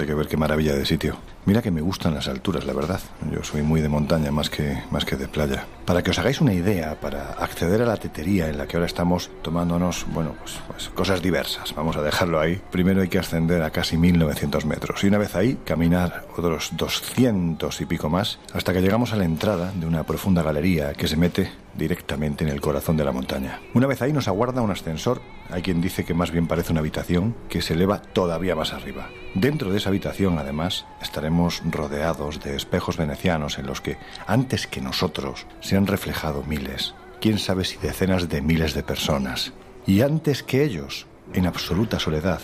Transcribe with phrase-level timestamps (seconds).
[0.00, 1.16] Hay que ver qué maravilla de sitio.
[1.44, 3.00] Mira que me gustan las alturas, la verdad.
[3.32, 5.66] Yo soy muy de montaña más que, más que de playa.
[5.86, 8.86] Para que os hagáis una idea, para acceder a la tetería en la que ahora
[8.86, 12.60] estamos tomándonos, bueno, pues, pues cosas diversas, vamos a dejarlo ahí.
[12.70, 17.80] Primero hay que ascender a casi 1900 metros y una vez ahí, caminar otros 200
[17.80, 21.16] y pico más hasta que llegamos a la entrada de una profunda galería que se
[21.16, 23.60] mete directamente en el corazón de la montaña.
[23.74, 26.80] Una vez ahí nos aguarda un ascensor, hay quien dice que más bien parece una
[26.80, 29.08] habitación, que se eleva todavía más arriba.
[29.34, 34.80] Dentro de esa habitación, además, estaremos rodeados de espejos venecianos en los que, antes que
[34.80, 39.52] nosotros, se han reflejado miles, quién sabe si decenas de miles de personas.
[39.86, 42.40] Y antes que ellos, en absoluta soledad,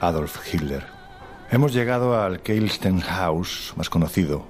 [0.00, 0.86] Adolf Hitler.
[1.50, 4.46] Hemos llegado al Keilstenhaus, más conocido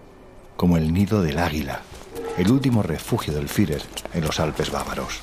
[0.57, 1.83] como el Nido del Águila
[2.37, 3.83] el último refugio del Führer
[4.13, 5.21] en los Alpes bávaros.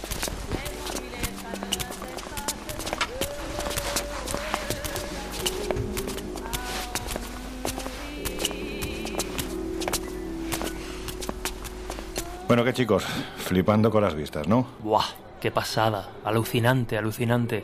[12.47, 13.05] Bueno, qué chicos,
[13.37, 14.67] flipando con las vistas, ¿no?
[14.83, 15.05] ¡Buah!
[15.39, 16.09] ¡Qué pasada!
[16.25, 17.63] Alucinante, alucinante.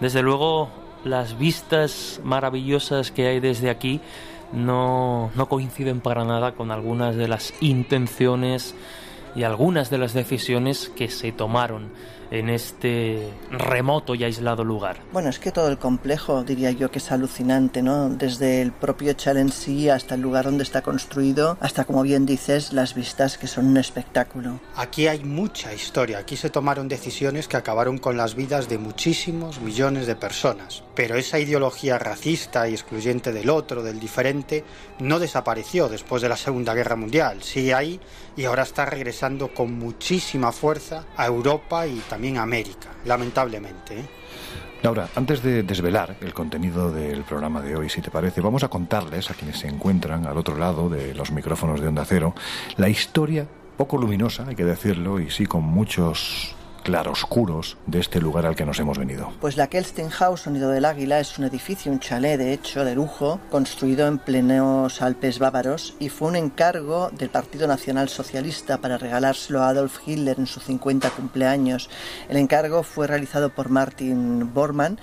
[0.00, 0.70] Desde luego,
[1.04, 4.00] las vistas maravillosas que hay desde aquí
[4.54, 8.74] no, no coinciden para nada con algunas de las intenciones
[9.34, 11.90] y algunas de las decisiones que se tomaron
[12.30, 14.98] en este remoto y aislado lugar.
[15.12, 18.08] Bueno, es que todo el complejo diría yo que es alucinante, ¿no?
[18.08, 22.94] Desde el propio Challenge hasta el lugar donde está construido, hasta como bien dices, las
[22.94, 24.60] vistas que son un espectáculo.
[24.76, 29.60] Aquí hay mucha historia, aquí se tomaron decisiones que acabaron con las vidas de muchísimos
[29.60, 34.64] millones de personas, pero esa ideología racista y excluyente del otro, del diferente,
[34.98, 38.00] no desapareció después de la Segunda Guerra Mundial, sigue ahí
[38.36, 44.00] y ahora está regresando con muchísima fuerza a Europa y también a América, lamentablemente.
[44.00, 44.04] ¿eh?
[44.82, 48.68] Laura, antes de desvelar el contenido del programa de hoy, si te parece, vamos a
[48.68, 52.34] contarles a quienes se encuentran al otro lado de los micrófonos de Onda Cero
[52.76, 53.46] la historia
[53.76, 58.64] poco luminosa, hay que decirlo, y sí con muchos claroscuros de este lugar al que
[58.64, 59.32] nos hemos venido.
[59.40, 63.40] Pues la Kelstenhaus Sonido del Águila es un edificio, un chalet de hecho de lujo,
[63.50, 69.62] construido en plenos Alpes bávaros y fue un encargo del Partido Nacional Socialista para regalárselo
[69.62, 71.90] a Adolf Hitler en su 50 cumpleaños.
[72.28, 75.00] El encargo fue realizado por Martin Bormann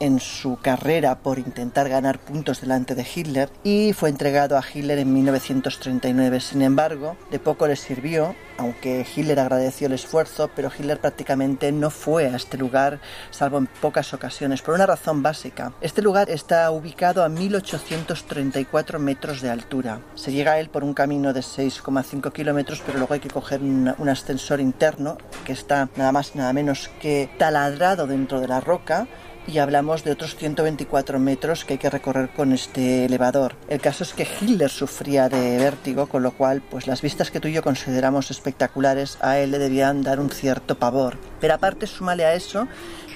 [0.00, 4.98] en su carrera por intentar ganar puntos delante de Hitler y fue entregado a Hitler
[4.98, 6.40] en 1939.
[6.40, 11.90] Sin embargo, de poco le sirvió, aunque Hitler agradeció el esfuerzo, pero Hitler prácticamente no
[11.90, 13.00] fue a este lugar,
[13.30, 15.72] salvo en pocas ocasiones, por una razón básica.
[15.80, 20.00] Este lugar está ubicado a 1834 metros de altura.
[20.14, 23.60] Se llega a él por un camino de 6,5 kilómetros, pero luego hay que coger
[23.60, 29.08] un, ascensor interno que está nada más nada menos que taladrado dentro de la roca
[29.46, 33.54] y hablamos de otros 124 metros que hay que recorrer con este elevador.
[33.68, 37.40] El caso es que Hitler sufría de vértigo, con lo cual pues las vistas que
[37.40, 41.18] tú y yo consideramos espectaculares a él le debían dar un cierto pavor.
[41.40, 42.66] Pero aparte súmale a eso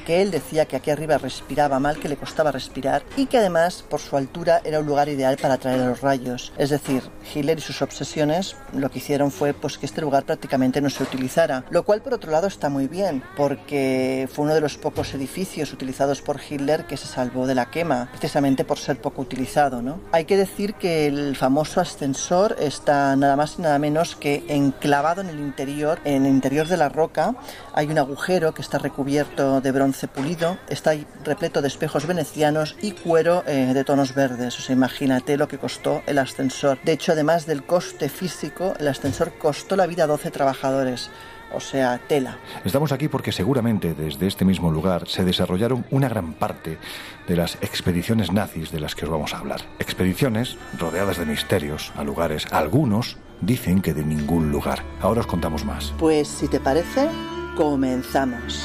[0.09, 3.85] que él decía que aquí arriba respiraba mal, que le costaba respirar y que además
[3.87, 6.51] por su altura era un lugar ideal para atraer a los rayos.
[6.57, 7.03] Es decir,
[7.35, 11.03] Hitler y sus obsesiones lo que hicieron fue pues que este lugar prácticamente no se
[11.03, 15.13] utilizara, lo cual por otro lado está muy bien, porque fue uno de los pocos
[15.13, 19.83] edificios utilizados por Hitler que se salvó de la quema, precisamente por ser poco utilizado,
[19.83, 20.01] ¿no?
[20.13, 25.21] Hay que decir que el famoso ascensor está nada más y nada menos que enclavado
[25.21, 27.35] en el interior, en el interior de la roca
[27.75, 30.93] hay un agujero que está recubierto de bronce pulido, está
[31.25, 34.59] repleto de espejos venecianos y cuero eh, de tonos verdes.
[34.59, 36.79] O sea, imagínate lo que costó el ascensor.
[36.85, 41.11] De hecho, además del coste físico, el ascensor costó la vida a 12 trabajadores
[41.53, 42.39] o sea, tela.
[42.65, 46.79] Estamos aquí porque seguramente desde este mismo lugar se desarrollaron una gran parte
[47.27, 49.63] de las expediciones nazis de las que os vamos a hablar.
[49.79, 54.83] Expediciones rodeadas de misterios a lugares, algunos dicen que de ningún lugar.
[55.01, 55.95] Ahora os contamos más.
[55.99, 57.09] Pues si te parece,
[57.57, 58.65] comenzamos.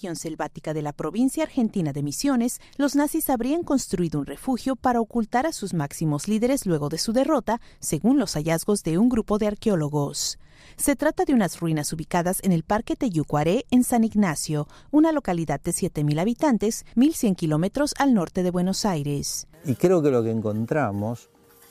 [0.00, 4.98] Región selvática de la provincia argentina de Misiones, los nazis habrían construido un refugio para
[4.98, 9.36] ocultar a sus máximos líderes luego de su derrota, según los hallazgos de un grupo
[9.36, 10.38] de arqueólogos.
[10.78, 15.60] Se trata de unas ruinas ubicadas en el Parque Teyucuaré, en San Ignacio, una localidad
[15.60, 19.48] de 7.000 habitantes, 1.100 kilómetros al norte de Buenos Aires.
[19.66, 21.28] Y creo que lo que encontramos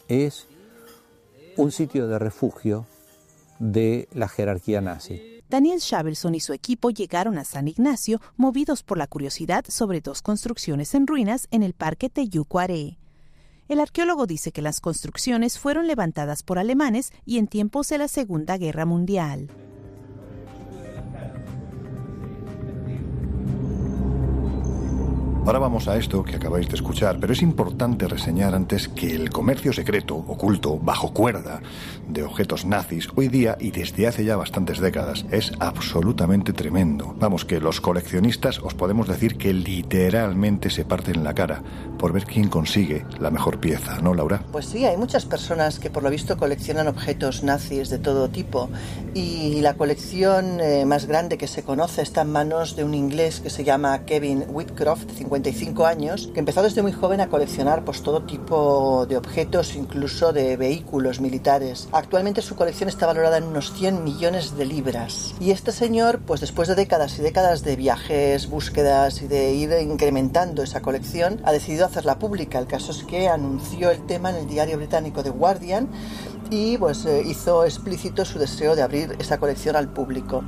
[0.07, 0.45] es
[1.57, 2.85] un sitio de refugio
[3.57, 5.38] de la jerarquía nazi.
[5.49, 10.21] Daniel Shavelson y su equipo llegaron a San Ignacio movidos por la curiosidad sobre dos
[10.21, 12.99] construcciones en ruinas en el Parque Teyucuaré.
[13.67, 18.07] El arqueólogo dice que las construcciones fueron levantadas por alemanes y en tiempos de la
[18.07, 19.49] Segunda Guerra Mundial.
[25.49, 29.31] Ahora vamos a esto que acabáis de escuchar, pero es importante reseñar antes que el
[29.31, 31.59] comercio secreto, oculto, bajo cuerda,
[32.09, 37.15] de objetos nazis, hoy día y desde hace ya bastantes décadas, es absolutamente tremendo.
[37.19, 41.63] Vamos, que los coleccionistas os podemos decir que literalmente se parten la cara
[41.97, 44.43] por ver quién consigue la mejor pieza, ¿no, Laura?
[44.51, 48.69] Pues sí, hay muchas personas que por lo visto coleccionan objetos nazis de todo tipo
[49.13, 53.39] y la colección eh, más grande que se conoce está en manos de un inglés
[53.41, 58.01] que se llama Kevin Whitcroft, 55 años, que empezó desde muy joven a coleccionar pues,
[58.01, 61.87] todo tipo de objetos, incluso de vehículos militares.
[61.99, 65.35] Actualmente su colección está valorada en unos 100 millones de libras.
[65.41, 69.73] Y este señor, pues después de décadas y décadas de viajes, búsquedas y de ir
[69.81, 72.57] incrementando esa colección, ha decidido hacerla pública.
[72.57, 75.89] El caso es que anunció el tema en el diario británico The Guardian
[76.49, 80.43] y pues eh, hizo explícito su deseo de abrir esa colección al público.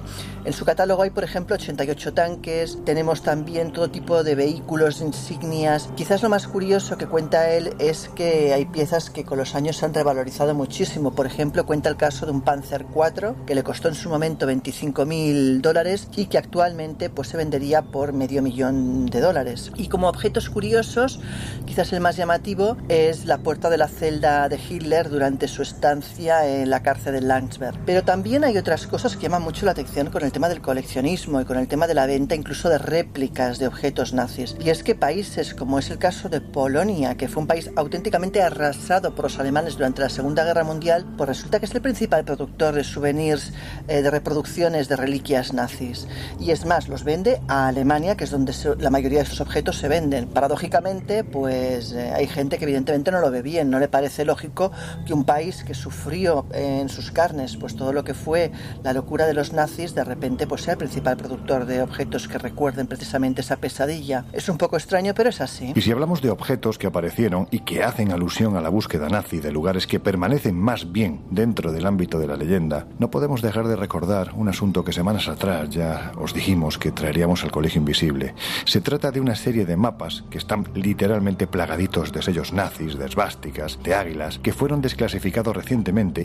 [0.45, 5.89] En su catálogo hay, por ejemplo, 88 tanques, tenemos también todo tipo de vehículos, insignias.
[5.95, 9.77] Quizás lo más curioso que cuenta él es que hay piezas que con los años
[9.77, 11.11] se han revalorizado muchísimo.
[11.11, 14.47] Por ejemplo, cuenta el caso de un Panzer IV que le costó en su momento
[14.47, 19.71] 25 mil dólares y que actualmente pues se vendería por medio millón de dólares.
[19.75, 21.19] Y como objetos curiosos,
[21.65, 25.90] quizás el más llamativo es la puerta de la celda de Hitler durante su estado
[25.91, 27.77] en la cárcel de Landsberg.
[27.85, 31.41] Pero también hay otras cosas que llaman mucho la atención con el tema del coleccionismo
[31.41, 34.55] y con el tema de la venta incluso de réplicas de objetos nazis.
[34.59, 38.41] Y es que países como es el caso de Polonia, que fue un país auténticamente
[38.41, 42.23] arrasado por los alemanes durante la Segunda Guerra Mundial, pues resulta que es el principal
[42.23, 43.51] productor de souvenirs,
[43.87, 46.07] eh, de reproducciones de reliquias nazis.
[46.39, 49.77] Y es más, los vende a Alemania, que es donde la mayoría de esos objetos
[49.77, 50.27] se venden.
[50.27, 54.71] Paradójicamente, pues eh, hay gente que evidentemente no lo ve bien, no le parece lógico
[55.05, 58.51] que un país que sufrió en sus carnes pues todo lo que fue
[58.83, 62.37] la locura de los nazis, de repente pues sea el principal productor de objetos que
[62.37, 64.25] recuerden precisamente esa pesadilla.
[64.31, 65.73] Es un poco extraño, pero es así.
[65.75, 69.39] Y si hablamos de objetos que aparecieron y que hacen alusión a la búsqueda nazi
[69.39, 73.67] de lugares que permanecen más bien dentro del ámbito de la leyenda, no podemos dejar
[73.67, 78.35] de recordar un asunto que semanas atrás ya os dijimos que traeríamos al Colegio Invisible.
[78.65, 83.05] Se trata de una serie de mapas que están literalmente plagaditos de sellos nazis, de
[83.05, 85.70] esvásticas, de águilas, que fueron desclasificados recientemente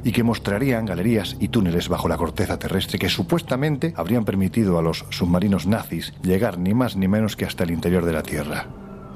[0.05, 4.83] y que mostrarían galerías y túneles bajo la corteza terrestre que supuestamente habrían permitido a
[4.83, 8.67] los submarinos nazis llegar ni más ni menos que hasta el interior de la Tierra.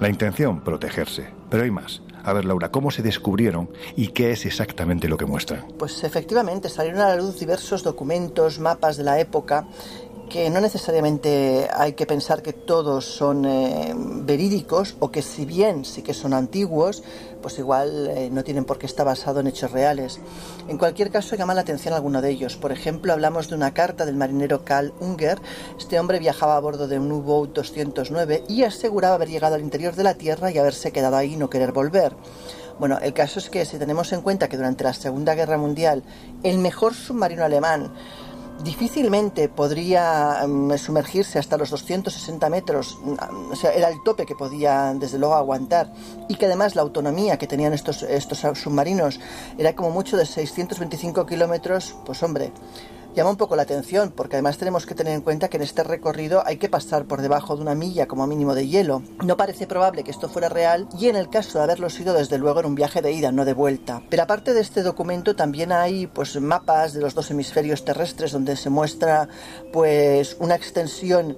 [0.01, 1.29] La intención, protegerse.
[1.51, 2.01] Pero hay más.
[2.23, 5.67] A ver, Laura, ¿cómo se descubrieron y qué es exactamente lo que muestran?
[5.79, 9.67] Pues efectivamente, salieron a la luz diversos documentos, mapas de la época
[10.31, 15.85] que no necesariamente hay que pensar que todos son eh, verídicos o que si bien
[15.85, 17.03] sí que son antiguos,
[17.43, 20.21] pues igual eh, no tienen por qué estar basado en hechos reales.
[20.69, 22.57] En cualquier caso, llama la atención alguno de ellos.
[22.57, 25.39] Por ejemplo, hablamos de una carta del marinero Karl Unger.
[25.77, 29.97] Este hombre viajaba a bordo de un U-Boat 209 y aseguraba haber llegado al interior
[29.97, 32.15] de la Tierra y haberse quedado ahí y no querer volver.
[32.79, 36.03] Bueno, el caso es que si tenemos en cuenta que durante la Segunda Guerra Mundial
[36.43, 37.93] el mejor submarino alemán
[38.63, 44.35] difícilmente podría mm, sumergirse hasta los 260 metros, mm, o sea, era el tope que
[44.35, 45.93] podía desde luego aguantar,
[46.29, 49.21] y que además la autonomía que tenían estos, estos submarinos
[49.59, 52.53] era como mucho de 625 kilómetros, pues hombre,
[53.15, 55.83] llama un poco la atención, porque además tenemos que tener en cuenta que en este
[55.83, 59.03] recorrido hay que pasar por debajo de una milla como mínimo de hielo.
[59.25, 62.39] No parece probable que esto fuera real y en el caso de haberlo sido desde
[62.39, 64.03] luego en un viaje de ida, no de vuelta.
[64.09, 68.57] Pero aparte de este documento también hay pues mapas de los dos hemisferios terrestres donde
[68.57, 69.29] se muestra
[69.73, 71.37] pues una extensión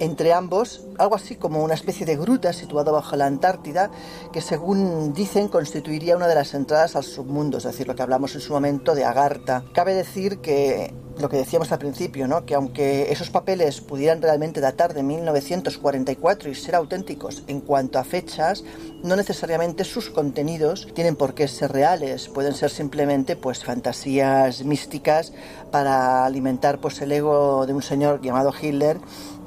[0.00, 3.90] entre ambos, algo así como una especie de gruta situada bajo la Antártida,
[4.32, 8.34] que según dicen constituiría una de las entradas al submundo, es decir, lo que hablamos
[8.34, 9.62] en su momento de Agartha.
[9.72, 12.46] Cabe decir que lo que decíamos al principio, ¿no?
[12.46, 18.04] que aunque esos papeles pudieran realmente datar de 1944 y ser auténticos en cuanto a
[18.04, 18.64] fechas,
[19.02, 25.32] no necesariamente sus contenidos tienen por qué ser reales, pueden ser simplemente pues fantasías místicas
[25.70, 28.98] para alimentar pues el ego de un señor llamado Hitler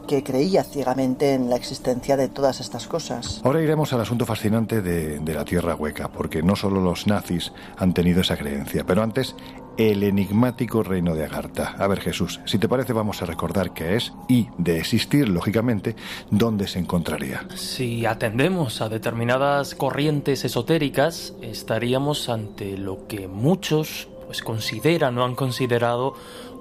[0.07, 3.41] que creía ciegamente en la existencia de todas estas cosas.
[3.43, 7.51] Ahora iremos al asunto fascinante de, de, la Tierra Hueca, porque no solo los nazis
[7.77, 9.36] han tenido esa creencia, pero antes
[9.77, 11.75] el enigmático reino de Agartha.
[11.77, 15.95] A ver Jesús, si te parece vamos a recordar qué es y, de existir, lógicamente,
[16.29, 17.45] dónde se encontraría.
[17.55, 25.36] Si atendemos a determinadas corrientes esotéricas, estaríamos ante lo que muchos pues, consideran o han
[25.36, 26.13] considerado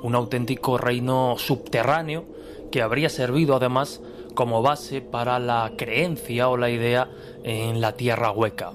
[0.02, 2.24] un auténtico reino subterráneo,
[2.72, 4.00] que habría servido además
[4.34, 7.08] como base para la creencia o la idea
[7.44, 8.72] en la tierra hueca.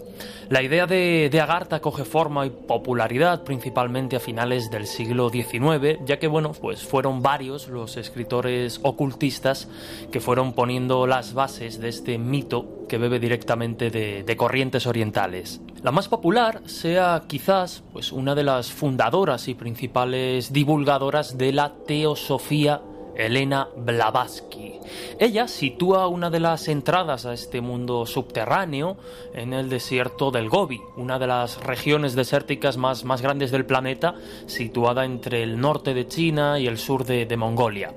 [0.49, 6.19] La idea de, Agartha coge forma y popularidad principalmente a finales del siglo XIX, ya
[6.19, 9.67] que bueno, pues fueron varios los escritores ocultistas
[10.11, 15.59] que fueron poniendo las bases de este mito que bebe directamente de, de corrientes orientales.
[15.83, 21.73] La más popular sea quizás pues una de las fundadoras y principales divulgadoras de la
[21.85, 22.81] teosofía
[23.17, 24.79] Elena Blavatsky.
[25.19, 28.97] Ella sitúa una de las entradas a este mundo subterráneo
[29.33, 34.15] en el desierto del Gobi, una de las regiones desérticas más, más grandes del planeta,
[34.45, 37.93] situada entre el norte de China y el sur de, Mongolia.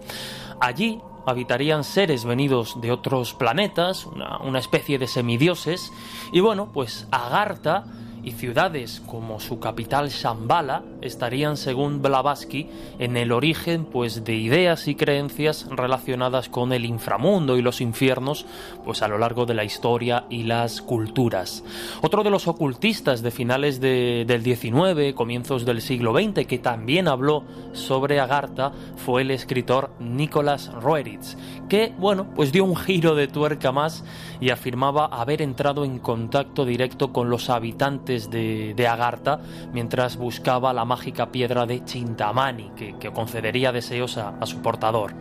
[0.61, 5.93] Allí habitarían seres venidos de otros planetas, una, una especie de semidioses,
[6.33, 7.85] y bueno, pues Agartha
[8.23, 14.89] y ciudades como su capital Shambhala estarían, según Blavatsky, en el origen pues de ideas
[14.89, 18.47] y creencias relacionadas con el inframundo y los infiernos,
[18.85, 21.65] pues a lo largo de la historia y las culturas.
[22.03, 27.09] Otro de los ocultistas de finales de, del XIX, comienzos del siglo XX, que también
[27.09, 31.37] habló sobre Agartha, fue el escritor Nicholas Roerich,
[31.71, 34.05] que, bueno, pues dio un giro de tuerca más
[34.41, 39.39] y afirmaba haber entrado en contacto directo con los habitantes de, de Agartha
[39.73, 45.15] mientras buscaba la mágica piedra de Chintamani que, concedería deseos a, a su portador.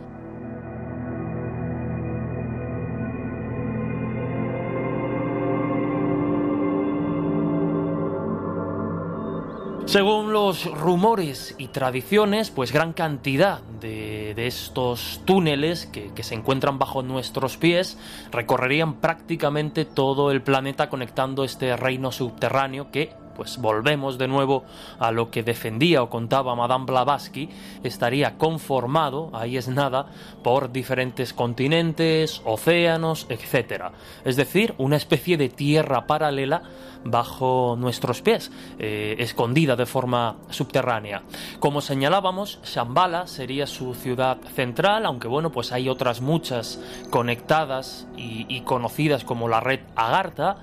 [9.84, 17.02] Según los rumores y tradiciones, pues gran cantidad de, estos túneles que, se encuentran bajo
[17.02, 17.98] nuestros pies
[18.30, 24.64] recorrerían prácticamente todo el planeta conectando este reino subterráneo que pues volvemos de nuevo
[24.98, 27.48] a lo que defendía o contaba Madame Blavatsky,
[27.82, 30.08] estaría conformado, ahí es nada,
[30.42, 33.92] por diferentes continentes, océanos, etc.
[34.26, 36.64] Es decir, una especie de tierra paralela
[37.02, 41.22] bajo nuestros pies, eh, escondida de forma subterránea.
[41.60, 46.78] Como señalábamos, Shambhala sería su ciudad central, aunque bueno, pues hay otras muchas
[47.08, 50.58] conectadas y, y conocidas como la red Agartha.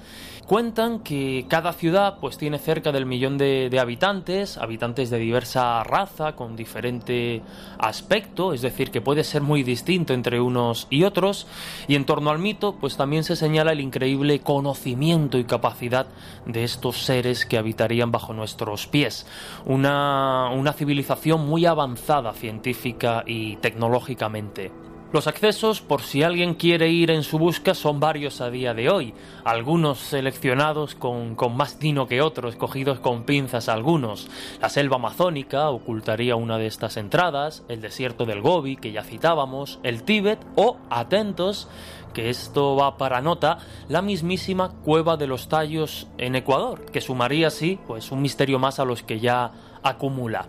[0.47, 6.37] Cuentan que cada ciudad pues tiene cerca del millón de, habitantes, habitantes de diversa raza,
[6.37, 7.41] con diferente
[7.77, 11.47] aspecto, es decir, que puede ser muy distinto entre unos y otros,
[11.89, 16.07] y en torno al mito pues también se señala el increíble conocimiento y capacidad
[16.45, 19.27] de estos seres que habitarían bajo nuestros pies.
[19.65, 24.86] Una, una civilización muy avanzada científica y tecnológicamente.
[25.13, 28.89] Los accesos, por si alguien quiere ir en su busca, son varios a día de
[28.89, 29.13] hoy,
[29.45, 34.27] algunos seleccionados con, con, más tino que otros, cogidos con pinzas algunos.
[34.59, 39.79] La selva amazónica ocultaría una de estas entradas, el desierto del Gobi, que ya citábamos,
[39.83, 41.69] el Tíbet o, atentos,
[42.13, 47.47] que esto va para nota, la mismísima cueva de los tallos en Ecuador, que sumaría
[47.47, 50.47] así pues un misterio más a los que ya acumula.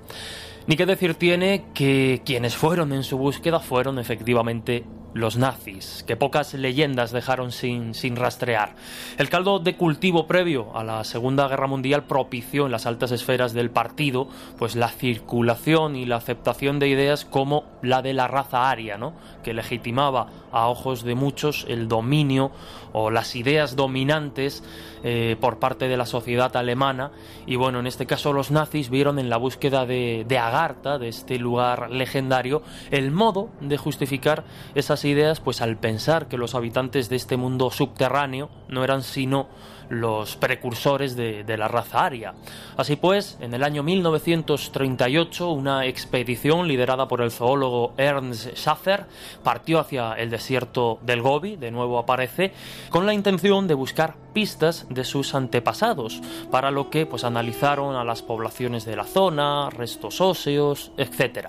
[0.66, 6.16] Ni qué decir tiene que quienes fueron en su búsqueda fueron efectivamente los nazis, que
[6.16, 8.74] pocas leyendas dejaron sin, sin, rastrear.
[9.16, 13.52] El caldo de cultivo previo a la Segunda Guerra Mundial propició en las altas esferas
[13.52, 18.70] del partido pues la circulación y la aceptación de ideas como la de la raza
[18.70, 19.14] aria, ¿no?
[19.42, 22.52] que legitimaba a ojos de muchos el dominio
[22.92, 24.62] o las ideas dominantes
[25.02, 27.10] eh, por parte de la sociedad alemana.
[27.46, 31.08] Y bueno, en este caso los nazis vieron en la búsqueda de, de Agartha, de
[31.08, 37.08] este lugar legendario, el modo de justificar esas ideas pues al pensar que los habitantes
[37.08, 39.48] de este mundo subterráneo no eran sino
[39.88, 42.34] los precursores de, la raza aria.
[42.76, 49.06] Así pues, en el año 1938, una expedición liderada por el zoólogo Ernst Schaffer
[49.42, 52.52] partió hacia el desierto del Gobi, de nuevo aparece,
[52.90, 58.04] con la intención de buscar pistas de sus antepasados, para lo que pues analizaron a
[58.04, 61.48] las poblaciones de la zona, restos óseos, etc.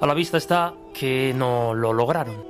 [0.00, 2.49] A la vista está que no lo lograron.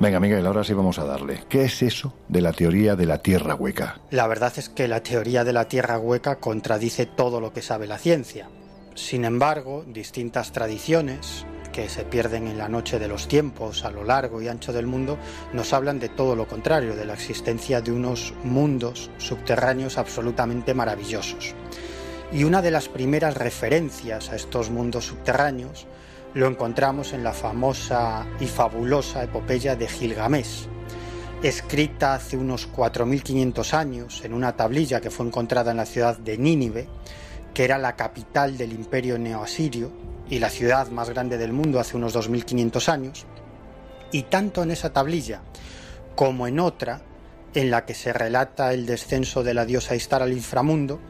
[0.00, 1.44] Venga, Miguel, ahora sí vamos a darle.
[1.50, 4.00] ¿Qué es eso de la teoría de la Tierra hueca?
[4.10, 7.86] La verdad es que la teoría de la Tierra hueca contradice todo lo que sabe
[7.86, 8.48] la ciencia.
[8.94, 14.02] Sin embargo, distintas tradiciones que se pierden en la noche de los tiempos a lo
[14.02, 15.18] largo y ancho del mundo
[15.52, 21.54] nos hablan de todo lo contrario, de la existencia de unos mundos subterráneos absolutamente maravillosos.
[22.32, 25.86] Y una de las primeras referencias a estos mundos subterráneos
[26.34, 30.66] lo encontramos en la famosa y fabulosa epopeya de Gilgamesh,
[31.42, 36.38] escrita hace unos 4.500 años en una tablilla que fue encontrada en la ciudad de
[36.38, 36.86] Nínive,
[37.52, 39.90] que era la capital del imperio neoasirio
[40.28, 43.26] y la ciudad más grande del mundo hace unos 2.500 años,
[44.12, 45.40] y tanto en esa tablilla
[46.14, 47.00] como en otra,
[47.54, 51.00] en la que se relata el descenso de la diosa Istar al inframundo,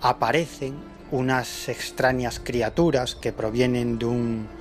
[0.00, 0.76] aparecen
[1.10, 4.57] unas extrañas criaturas que provienen de un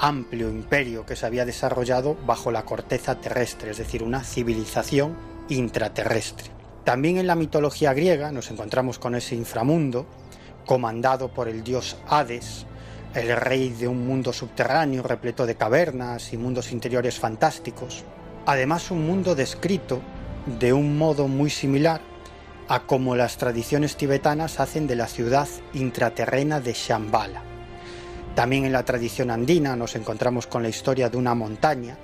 [0.00, 5.16] amplio imperio que se había desarrollado bajo la corteza terrestre, es decir, una civilización
[5.48, 6.50] intraterrestre.
[6.84, 10.06] También en la mitología griega nos encontramos con ese inframundo,
[10.66, 12.66] comandado por el dios Hades,
[13.14, 18.04] el rey de un mundo subterráneo repleto de cavernas y mundos interiores fantásticos.
[18.46, 20.00] Además, un mundo descrito
[20.58, 22.00] de un modo muy similar
[22.68, 27.47] a como las tradiciones tibetanas hacen de la ciudad intraterrena de Shambhala.
[28.38, 31.98] También en la tradición andina nos encontramos con la historia de una montaña,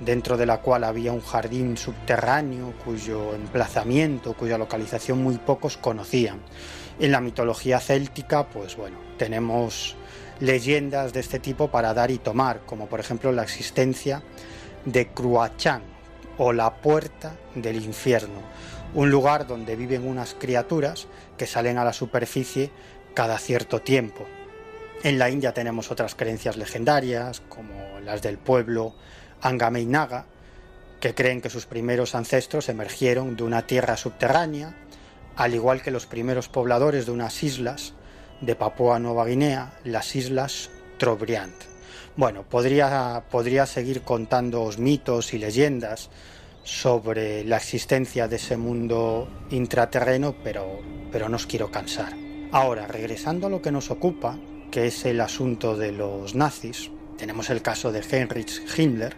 [0.00, 6.40] dentro de la cual había un jardín subterráneo cuyo emplazamiento, cuya localización muy pocos conocían.
[6.98, 9.96] En la mitología céltica, pues bueno, tenemos
[10.40, 14.22] leyendas de este tipo para dar y tomar, como por ejemplo la existencia
[14.86, 15.82] de Cruachán
[16.38, 18.40] o la puerta del infierno,
[18.94, 22.70] un lugar donde viven unas criaturas que salen a la superficie
[23.12, 24.26] cada cierto tiempo.
[25.06, 28.92] En la India tenemos otras creencias legendarias, como las del pueblo
[29.40, 30.24] Angameinaga,
[30.98, 34.74] que creen que sus primeros ancestros emergieron de una tierra subterránea,
[35.36, 37.94] al igual que los primeros pobladores de unas islas
[38.40, 41.54] de Papúa Nueva Guinea, las islas Trobriand.
[42.16, 46.10] Bueno, podría, podría seguir contándoos mitos y leyendas
[46.64, 50.80] sobre la existencia de ese mundo intraterreno, pero,
[51.12, 52.12] pero no os quiero cansar.
[52.50, 54.36] Ahora, regresando a lo que nos ocupa,
[54.70, 59.16] que es el asunto de los nazis, tenemos el caso de Heinrich Himmler,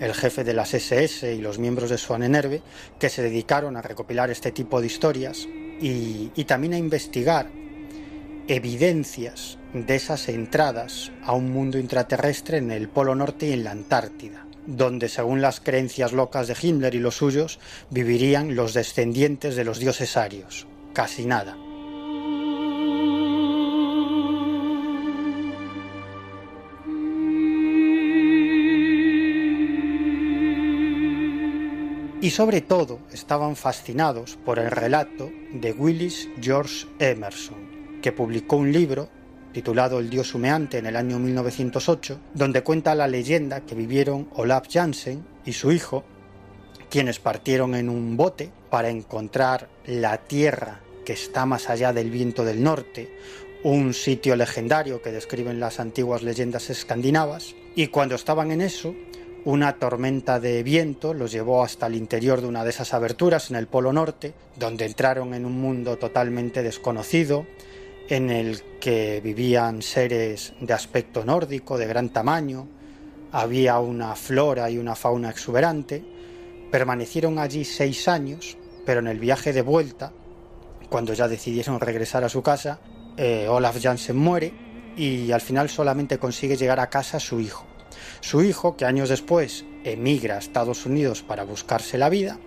[0.00, 2.62] el jefe de las SS y los miembros de su Anenerve,
[2.98, 5.46] que se dedicaron a recopilar este tipo de historias
[5.80, 7.50] y, y también a investigar
[8.48, 13.70] evidencias de esas entradas a un mundo intraterrestre en el Polo Norte y en la
[13.70, 19.64] Antártida, donde según las creencias locas de Himmler y los suyos vivirían los descendientes de
[19.64, 20.66] los dioses arios.
[20.92, 21.56] Casi nada.
[32.20, 38.72] Y sobre todo estaban fascinados por el relato de Willis George Emerson, que publicó un
[38.72, 39.08] libro
[39.52, 44.66] titulado El dios humeante en el año 1908, donde cuenta la leyenda que vivieron Olaf
[44.70, 46.04] Jansen y su hijo,
[46.90, 52.44] quienes partieron en un bote para encontrar la tierra que está más allá del viento
[52.44, 53.16] del norte,
[53.62, 58.94] un sitio legendario que describen las antiguas leyendas escandinavas, y cuando estaban en eso,
[59.44, 63.56] una tormenta de viento los llevó hasta el interior de una de esas aberturas en
[63.56, 67.46] el Polo Norte, donde entraron en un mundo totalmente desconocido,
[68.08, 72.66] en el que vivían seres de aspecto nórdico, de gran tamaño,
[73.32, 76.02] había una flora y una fauna exuberante,
[76.70, 80.12] permanecieron allí seis años, pero en el viaje de vuelta,
[80.88, 82.80] cuando ya decidieron regresar a su casa,
[83.16, 84.52] eh, Olaf Jansen muere
[84.96, 87.69] y al final solamente consigue llegar a casa su hijo.
[88.20, 92.38] Su hijo, que años después emigra a Estados Unidos para buscarse la vida,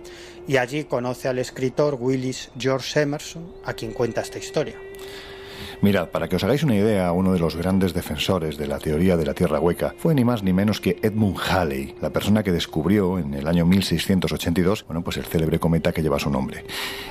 [0.46, 4.76] y allí conoce al escritor Willis George Emerson, a quien cuenta esta historia.
[5.80, 9.16] Mirad, para que os hagáis una idea, uno de los grandes defensores de la teoría
[9.16, 12.52] de la Tierra hueca fue ni más ni menos que Edmund Halley, la persona que
[12.52, 16.64] descubrió en el año 1682, bueno, pues el célebre cometa que lleva su nombre.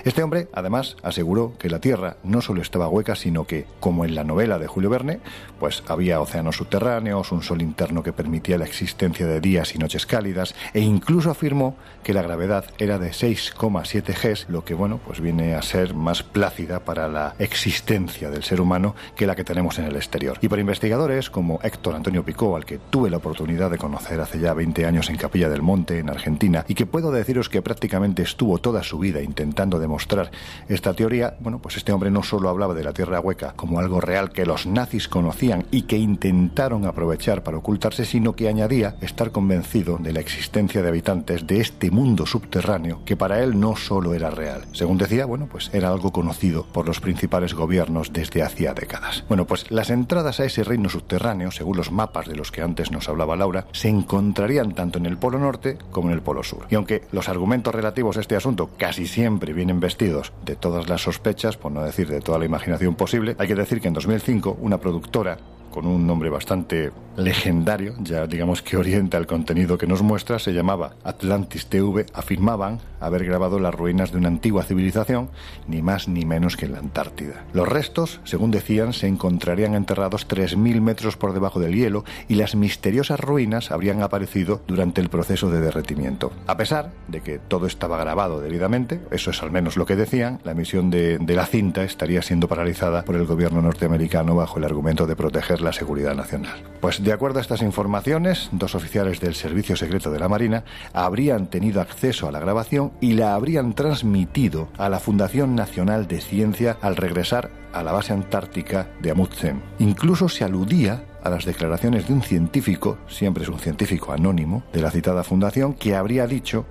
[0.03, 4.15] Este hombre, además, aseguró que la Tierra no solo estaba hueca, sino que, como en
[4.15, 5.19] la novela de Julio Verne,
[5.60, 10.06] pues había océanos subterráneos, un sol interno que permitía la existencia de días y noches
[10.06, 15.21] cálidas, e incluso afirmó que la gravedad era de 6,7 Gs, lo que, bueno, pues
[15.21, 19.80] viene a ser más plácida para la existencia del ser humano que la que tenemos
[19.80, 20.38] en el exterior.
[20.41, 24.39] Y por investigadores como Héctor Antonio Picó, al que tuve la oportunidad de conocer hace
[24.39, 28.24] ya 20 años en Capilla del Monte, en Argentina, y que puedo deciros que prácticamente
[28.24, 30.32] estuvo toda su vida intentando demostrar
[30.67, 34.02] esta teoría, bueno, pues este hombre no solo hablaba de la Tierra hueca como algo
[34.02, 39.32] real que los nazis conocían y que intentaron aprovechar para ocultarse, sino que añadía estar
[39.32, 44.13] convencido de la existencia de habitantes de este mundo subterráneo que para él no solo
[44.13, 44.65] era real.
[44.74, 49.25] Según decía, bueno, pues era algo conocido por los principales gobiernos desde hace décadas.
[49.27, 52.91] Bueno, pues las entradas a ese reino subterráneo, según los mapas de los que antes
[52.91, 56.65] nos hablaba Laura, se encontrarían tanto en el Polo Norte como en el Polo Sur.
[56.69, 61.01] Y aunque los argumentos relativos a este asunto casi siempre vienen vestidos de todas las
[61.01, 64.57] sospechas, por no decir de toda la imaginación posible, hay que decir que en 2005
[64.62, 65.38] una productora
[65.73, 70.53] con un nombre bastante legendario, ya digamos que orienta el contenido que nos muestra, se
[70.53, 75.29] llamaba Atlantis TV, afirmaban haber grabado las ruinas de una antigua civilización,
[75.67, 77.43] ni más ni menos que en la Antártida.
[77.53, 82.55] Los restos, según decían, se encontrarían enterrados 3.000 metros por debajo del hielo y las
[82.55, 86.31] misteriosas ruinas habrían aparecido durante el proceso de derretimiento.
[86.47, 90.39] A pesar de que todo estaba grabado debidamente, eso es al menos lo que decían,
[90.43, 94.65] la emisión de, de la cinta estaría siendo paralizada por el gobierno norteamericano bajo el
[94.65, 96.62] argumento de proteger la seguridad nacional.
[96.82, 101.47] Pues de acuerdo a estas informaciones, dos oficiales del Servicio Secreto de la Marina habrían
[101.47, 106.78] tenido acceso a la grabación y la habrían transmitido a la Fundación Nacional de Ciencia
[106.82, 109.62] al regresar a la base antártica de Amundsen.
[109.80, 114.82] Incluso se aludía a las declaraciones de un científico, siempre es un científico anónimo, de
[114.82, 116.65] la citada fundación, que habría dicho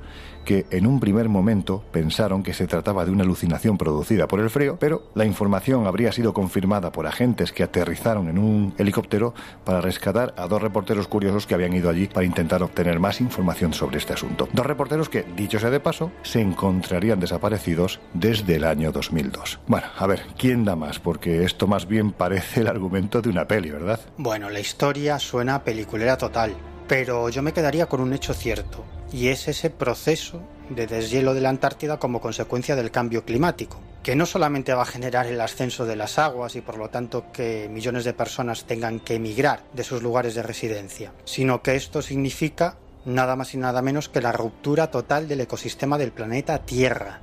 [0.45, 4.51] que en un primer momento pensaron que se trataba de una alucinación producida por el
[4.51, 9.81] frío, pero la información habría sido confirmada por agentes que aterrizaron en un helicóptero para
[9.81, 13.99] rescatar a dos reporteros curiosos que habían ido allí para intentar obtener más información sobre
[13.99, 14.49] este asunto.
[14.53, 19.61] Dos reporteros que, dicho sea de paso, se encontrarían desaparecidos desde el año 2002.
[19.67, 20.99] Bueno, a ver, ¿quién da más?
[20.99, 24.01] Porque esto más bien parece el argumento de una peli, ¿verdad?
[24.17, 26.55] Bueno, la historia suena peliculera total,
[26.89, 31.43] pero yo me quedaría con un hecho cierto y es ese proceso de deshielo de
[31.43, 35.85] la Antártida como consecuencia del cambio climático, que no solamente va a generar el ascenso
[35.85, 39.85] de las aguas y por lo tanto que millones de personas tengan que emigrar de
[39.85, 44.33] sus lugares de residencia, sino que esto significa nada más y nada menos que la
[44.33, 47.21] ruptura total del ecosistema del planeta Tierra,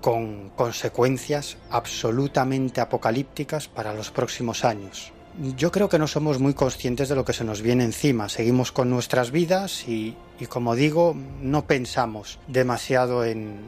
[0.00, 5.12] con consecuencias absolutamente apocalípticas para los próximos años.
[5.56, 8.28] Yo creo que no somos muy conscientes de lo que se nos viene encima.
[8.28, 10.14] Seguimos con nuestras vidas y,
[10.50, 13.60] como digo, no pensamos demasiado en,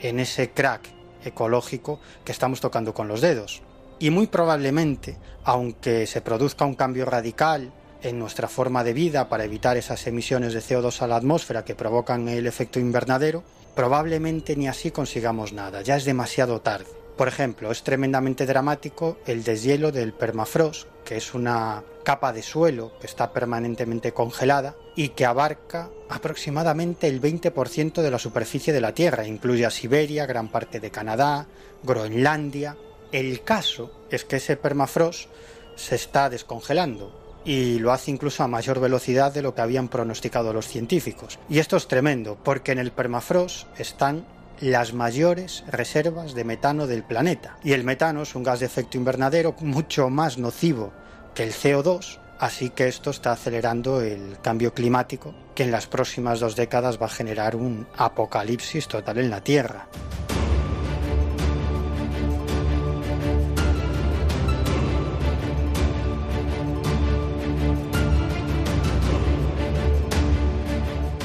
[0.00, 0.88] ese crack
[1.22, 3.60] ecológico que estamos tocando con los dedos.
[3.98, 7.72] Y muy probablemente, aunque se produzca un cambio radical
[8.02, 11.74] en nuestra forma de vida para evitar esas emisiones de CO2 a la atmósfera que
[11.74, 13.44] provocan el efecto invernadero,
[13.76, 17.01] probablemente ni así consigamos nada, ya es demasiado tarde.
[17.16, 22.92] Por ejemplo, es tremendamente dramático el deshielo del permafrost, que es una capa de suelo
[23.00, 28.94] que está permanentemente congelada y que abarca aproximadamente el 20% de la superficie de la
[28.94, 29.26] Tierra.
[29.26, 31.46] Incluye a Siberia, gran parte de Canadá,
[31.82, 32.76] Groenlandia.
[33.12, 35.28] El caso es que ese permafrost
[35.76, 40.52] se está descongelando y lo hace incluso a mayor velocidad de lo que habían pronosticado
[40.52, 41.38] los científicos.
[41.48, 44.24] Y esto es tremendo, porque en el permafrost están
[44.62, 47.56] las mayores reservas de metano del planeta.
[47.64, 50.92] Y el metano es un gas de efecto invernadero mucho más nocivo
[51.34, 56.38] que el CO2, así que esto está acelerando el cambio climático que en las próximas
[56.38, 59.88] dos décadas va a generar un apocalipsis total en la Tierra.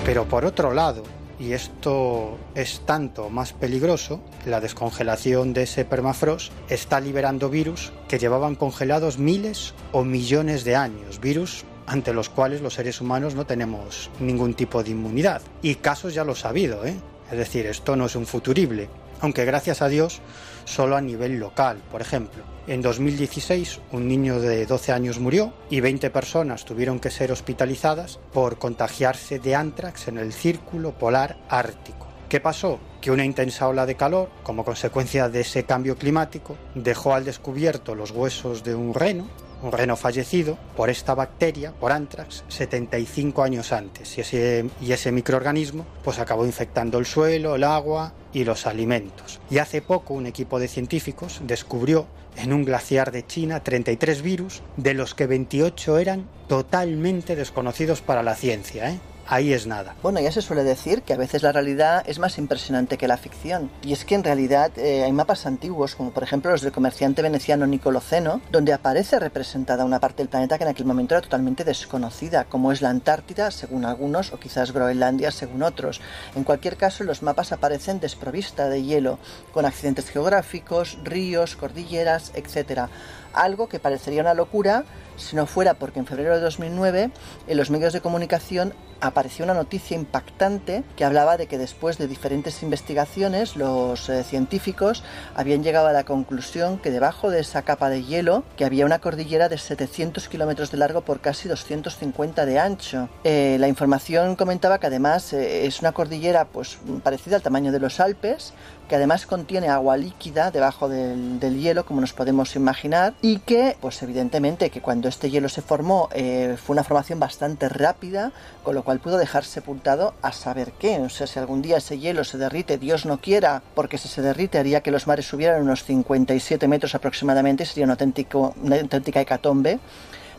[0.04, 1.04] Pero por otro lado,
[1.40, 8.20] y esto es tanto más peligroso, la descongelación de ese permafrost está liberando virus que
[8.20, 13.46] llevaban congelados miles o millones de años, virus ante los cuales los seres humanos no
[13.46, 15.42] tenemos ningún tipo de inmunidad.
[15.62, 16.96] Y casos ya lo ha habido, ¿eh?
[17.32, 18.90] Es decir, esto no es un futurible,
[19.22, 20.22] aunque gracias a Dios
[20.68, 21.82] solo a nivel local.
[21.90, 27.10] Por ejemplo, en 2016 un niño de 12 años murió y 20 personas tuvieron que
[27.10, 32.08] ser hospitalizadas por contagiarse de antrax en el círculo polar ártico.
[32.30, 32.80] ¿Qué pasó?
[33.00, 37.96] Que una intensa ola de calor, como consecuencia de ese cambio climático, dejó al descubierto
[37.96, 39.28] los huesos de un reno
[39.62, 44.18] un reno fallecido por esta bacteria, por anthrax, 75 años antes.
[44.18, 49.40] Y ese, y ese microorganismo pues acabó infectando el suelo, el agua y los alimentos.
[49.50, 54.62] Y hace poco un equipo de científicos descubrió en un glaciar de China 33 virus,
[54.78, 58.92] de los que 28 eran totalmente desconocidos para la ciencia.
[58.92, 59.00] ¿eh?
[59.28, 59.96] Ahí es nada.
[60.02, 63.18] Bueno, ya se suele decir que a veces la realidad es más impresionante que la
[63.18, 63.70] ficción.
[63.84, 67.22] Y es que en realidad eh, hay mapas antiguos, como por ejemplo los del comerciante
[67.22, 71.22] veneciano Nicolo Zeno, donde aparece representada una parte del planeta que en aquel momento era
[71.22, 76.02] totalmente desconocida, como es la Antártida, según algunos, o quizás Groenlandia, según otros.
[76.36, 79.20] En cualquier caso, los mapas aparecen desprovista de hielo,
[79.54, 82.90] con accidentes geográficos, ríos, cordilleras, etc.
[83.34, 84.86] Algo que parecería una locura
[85.18, 87.12] si no fuera porque en febrero de 2009
[87.48, 92.08] en los medios de comunicación apareció una noticia impactante que hablaba de que después de
[92.08, 95.04] diferentes investigaciones los eh, científicos
[95.36, 99.00] habían llegado a la conclusión que debajo de esa capa de hielo que había una
[99.00, 103.10] cordillera de 700 kilómetros de largo por casi 250 de ancho.
[103.24, 107.80] Eh, la información comentaba que además eh, es una cordillera pues parecida al tamaño de
[107.80, 108.54] los Alpes
[108.88, 114.02] que además contiene agua líquida debajo del, hielo, como nos podemos imaginar, y que, pues
[114.02, 118.32] evidentemente, que cuando este hielo se formó fue una formación bastante rápida,
[118.64, 120.98] con lo cual pudo dejar sepultado a saber qué.
[121.00, 124.22] O sea, si algún día ese hielo se derrite, Dios no quiera, porque si se
[124.22, 129.20] derrite haría que los mares subieran unos 57 metros aproximadamente, sería una, auténtico, una auténtica
[129.20, 129.80] hecatombe.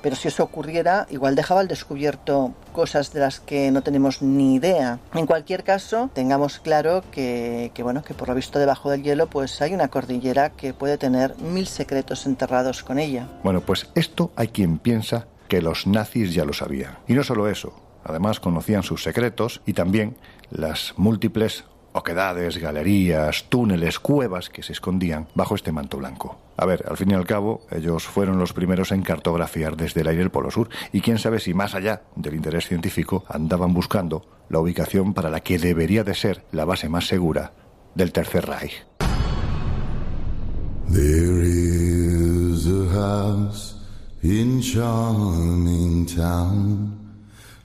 [0.00, 4.54] Pero si eso ocurriera, igual dejaba al descubierto cosas de las que no tenemos ni
[4.54, 4.98] idea.
[5.12, 9.26] En cualquier caso, tengamos claro que, que, bueno, que por lo visto debajo del hielo,
[9.26, 13.28] pues hay una cordillera que puede tener mil secretos enterrados con ella.
[13.42, 16.96] Bueno, pues esto hay quien piensa que los nazis ya lo sabían.
[17.06, 20.16] Y no solo eso, Además conocían sus secretos y también
[20.50, 26.38] las múltiples oquedades, galerías, túneles, cuevas que se escondían bajo este manto blanco.
[26.56, 30.08] A ver, al fin y al cabo, ellos fueron los primeros en cartografiar desde el
[30.08, 34.24] aire el Polo Sur y quién sabe si más allá del interés científico andaban buscando
[34.48, 37.52] la ubicación para la que debería de ser la base más segura
[37.94, 38.86] del Tercer Reich.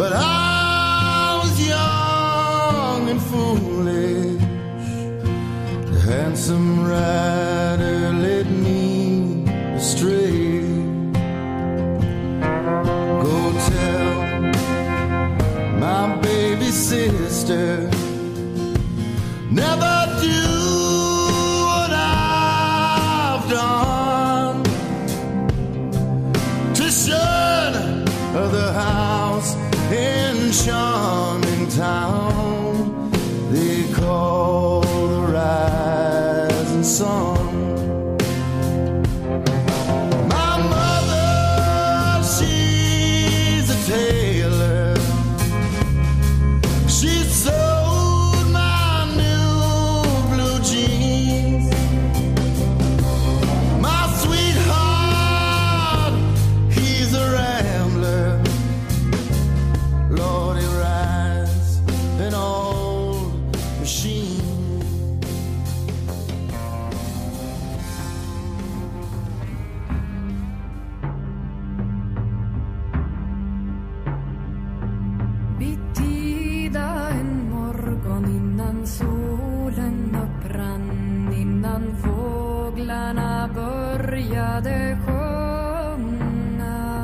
[0.00, 4.40] But I was young and foolish.
[5.92, 9.44] The handsome rider led me
[9.76, 10.62] astray.
[13.24, 14.14] Go tell
[15.78, 17.89] my baby sister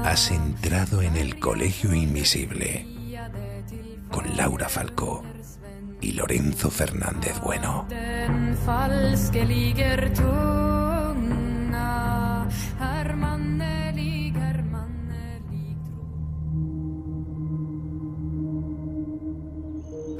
[0.06, 2.86] Has entrado en el Colegio Invisible
[4.08, 5.24] con Laura Falcó
[6.00, 7.88] y Lorenzo Fernández Bueno.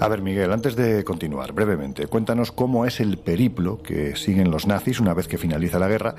[0.01, 4.67] A ver, Miguel, antes de continuar, brevemente, cuéntanos cómo es el periplo que siguen los
[4.67, 6.17] nazis una vez que finaliza la guerra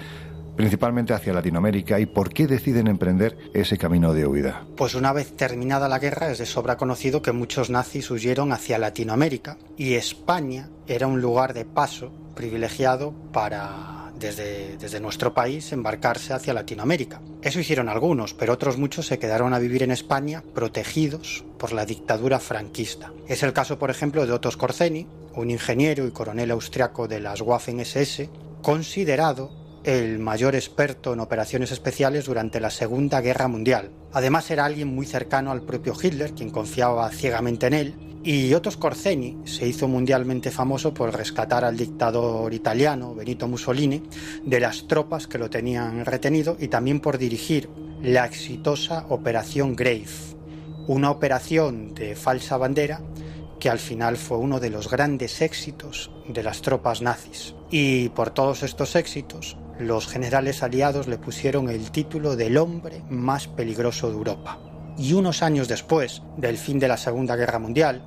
[0.57, 4.65] principalmente hacia Latinoamérica, y por qué deciden emprender ese camino de huida.
[4.75, 8.79] Pues una vez terminada la guerra es de sobra conocido que muchos nazis huyeron hacia
[8.79, 16.33] Latinoamérica y España era un lugar de paso privilegiado para desde, desde, nuestro país embarcarse
[16.33, 17.21] hacia Latinoamérica.
[17.43, 21.85] Eso hicieron algunos, pero otros muchos se quedaron a vivir en España protegidos por la
[21.85, 23.11] dictadura franquista.
[23.27, 27.41] Es el caso, por ejemplo, de Otto Skorzeny, un ingeniero y coronel austriaco de las
[27.41, 28.29] Waffen-SS,
[28.63, 29.51] considerado
[29.87, 33.89] el mayor experto en operaciones especiales durante la Segunda Guerra Mundial.
[34.11, 38.69] Además era alguien muy cercano al propio Hitler, quien confiaba ciegamente en él, y Otto
[38.69, 44.03] Skorzeny se hizo mundialmente famoso por rescatar al dictador italiano Benito Mussolini
[44.43, 47.69] de las tropas que lo tenían retenido y también por dirigir
[48.01, 50.03] la exitosa Operación Grave,
[50.87, 52.99] una operación de falsa bandera
[53.57, 57.55] que al final fue uno de los grandes éxitos de las tropas nazis.
[57.71, 63.47] Y por todos estos éxitos, los generales aliados le pusieron el título del hombre más
[63.47, 64.57] peligroso de Europa.
[64.97, 68.03] Y unos años después del fin de la Segunda Guerra Mundial,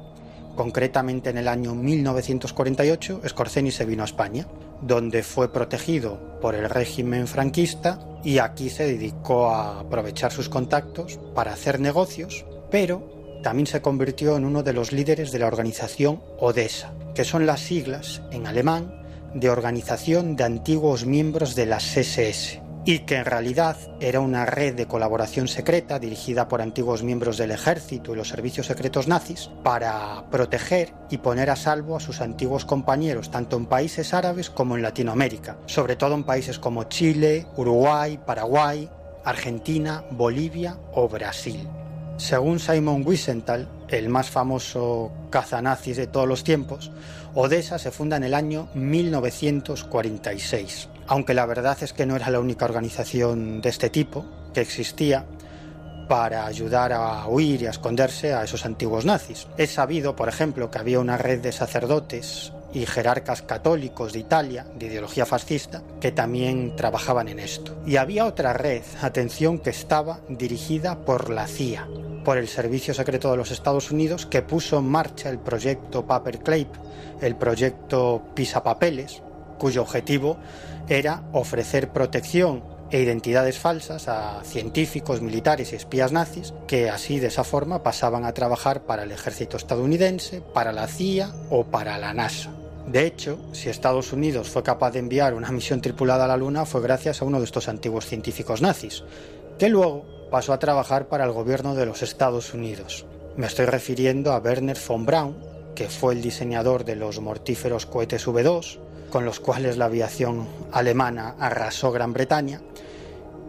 [0.57, 4.47] concretamente en el año 1948, Scorzeni se vino a España,
[4.83, 11.19] donde fue protegido por el régimen franquista y aquí se dedicó a aprovechar sus contactos
[11.35, 16.23] para hacer negocios, pero también se convirtió en uno de los líderes de la organización
[16.39, 19.00] Odessa, que son las siglas en alemán
[19.35, 24.75] de Organización de Antiguos Miembros de las SS, y que en realidad era una red
[24.75, 30.25] de colaboración secreta dirigida por antiguos miembros del ejército y los servicios secretos nazis para
[30.31, 34.83] proteger y poner a salvo a sus antiguos compañeros tanto en países árabes como en
[34.83, 38.89] Latinoamérica, sobre todo en países como Chile, Uruguay, Paraguay,
[39.25, 41.69] Argentina, Bolivia o Brasil.
[42.17, 46.91] Según Simon Wiesenthal, el más famoso cazanazis de todos los tiempos,
[47.35, 52.41] Odessa se funda en el año 1946, aunque la verdad es que no era la
[52.41, 55.25] única organización de este tipo que existía
[56.09, 59.47] para ayudar a huir y a esconderse a esos antiguos nazis.
[59.57, 64.67] Es sabido, por ejemplo, que había una red de sacerdotes y jerarcas católicos de Italia,
[64.75, 67.81] de ideología fascista, que también trabajaban en esto.
[67.87, 71.87] Y había otra red, atención, que estaba dirigida por la CIA,
[72.25, 76.69] por el Servicio Secreto de los Estados Unidos, que puso en marcha el proyecto Paperclip,
[77.21, 79.23] el proyecto Pisa Papeles,
[79.59, 80.39] cuyo objetivo
[80.89, 87.29] era ofrecer protección e identidades falsas a científicos, militares y espías nazis que así de
[87.29, 92.13] esa forma pasaban a trabajar para el ejército estadounidense, para la CIA o para la
[92.13, 92.51] NASA.
[92.87, 96.67] De hecho, si Estados Unidos fue capaz de enviar una misión tripulada a la Luna
[96.67, 99.05] fue gracias a uno de estos antiguos científicos nazis,
[99.59, 103.05] que luego pasó a trabajar para el gobierno de los Estados Unidos.
[103.37, 105.37] Me estoy refiriendo a Werner von Braun,
[105.75, 108.79] que fue el diseñador de los mortíferos cohetes V2,
[109.11, 112.61] con los cuales la aviación alemana arrasó Gran Bretaña,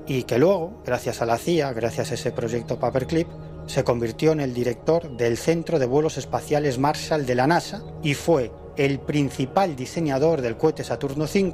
[0.07, 3.27] y que luego, gracias a la CIA, gracias a ese proyecto Paperclip,
[3.67, 8.15] se convirtió en el director del Centro de Vuelos Espaciales Marshall de la NASA y
[8.15, 11.53] fue el principal diseñador del cohete Saturno V,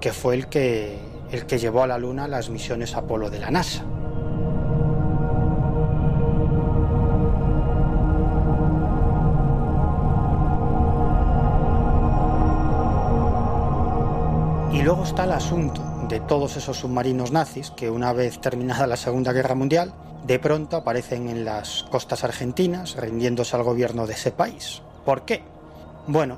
[0.00, 0.96] que fue el que,
[1.30, 3.84] el que llevó a la Luna las misiones Apolo de la NASA.
[14.84, 19.32] Luego está el asunto de todos esos submarinos nazis que una vez terminada la Segunda
[19.32, 19.94] Guerra Mundial,
[20.26, 24.82] de pronto aparecen en las costas argentinas rindiéndose al gobierno de ese país.
[25.06, 25.42] ¿Por qué?
[26.06, 26.36] Bueno,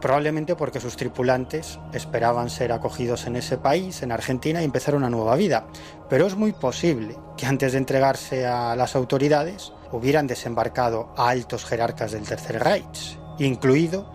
[0.00, 5.08] probablemente porque sus tripulantes esperaban ser acogidos en ese país, en Argentina, y empezar una
[5.08, 5.66] nueva vida.
[6.10, 11.64] Pero es muy posible que antes de entregarse a las autoridades hubieran desembarcado a altos
[11.64, 14.10] jerarcas del Tercer Reich, incluido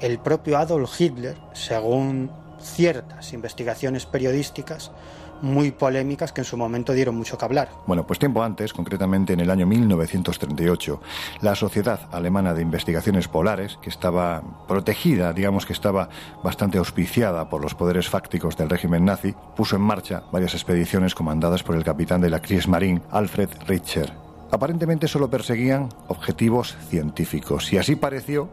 [0.00, 4.90] el propio Adolf Hitler, según ciertas investigaciones periodísticas
[5.42, 7.68] muy polémicas que en su momento dieron mucho que hablar.
[7.86, 11.00] Bueno, pues tiempo antes, concretamente en el año 1938,
[11.42, 16.08] la Sociedad Alemana de Investigaciones Polares, que estaba protegida, digamos que estaba
[16.42, 21.62] bastante auspiciada por los poderes fácticos del régimen nazi, puso en marcha varias expediciones comandadas
[21.62, 24.12] por el capitán de la Kriegsmarine, Alfred Richter.
[24.50, 28.48] Aparentemente solo perseguían objetivos científicos y así pareció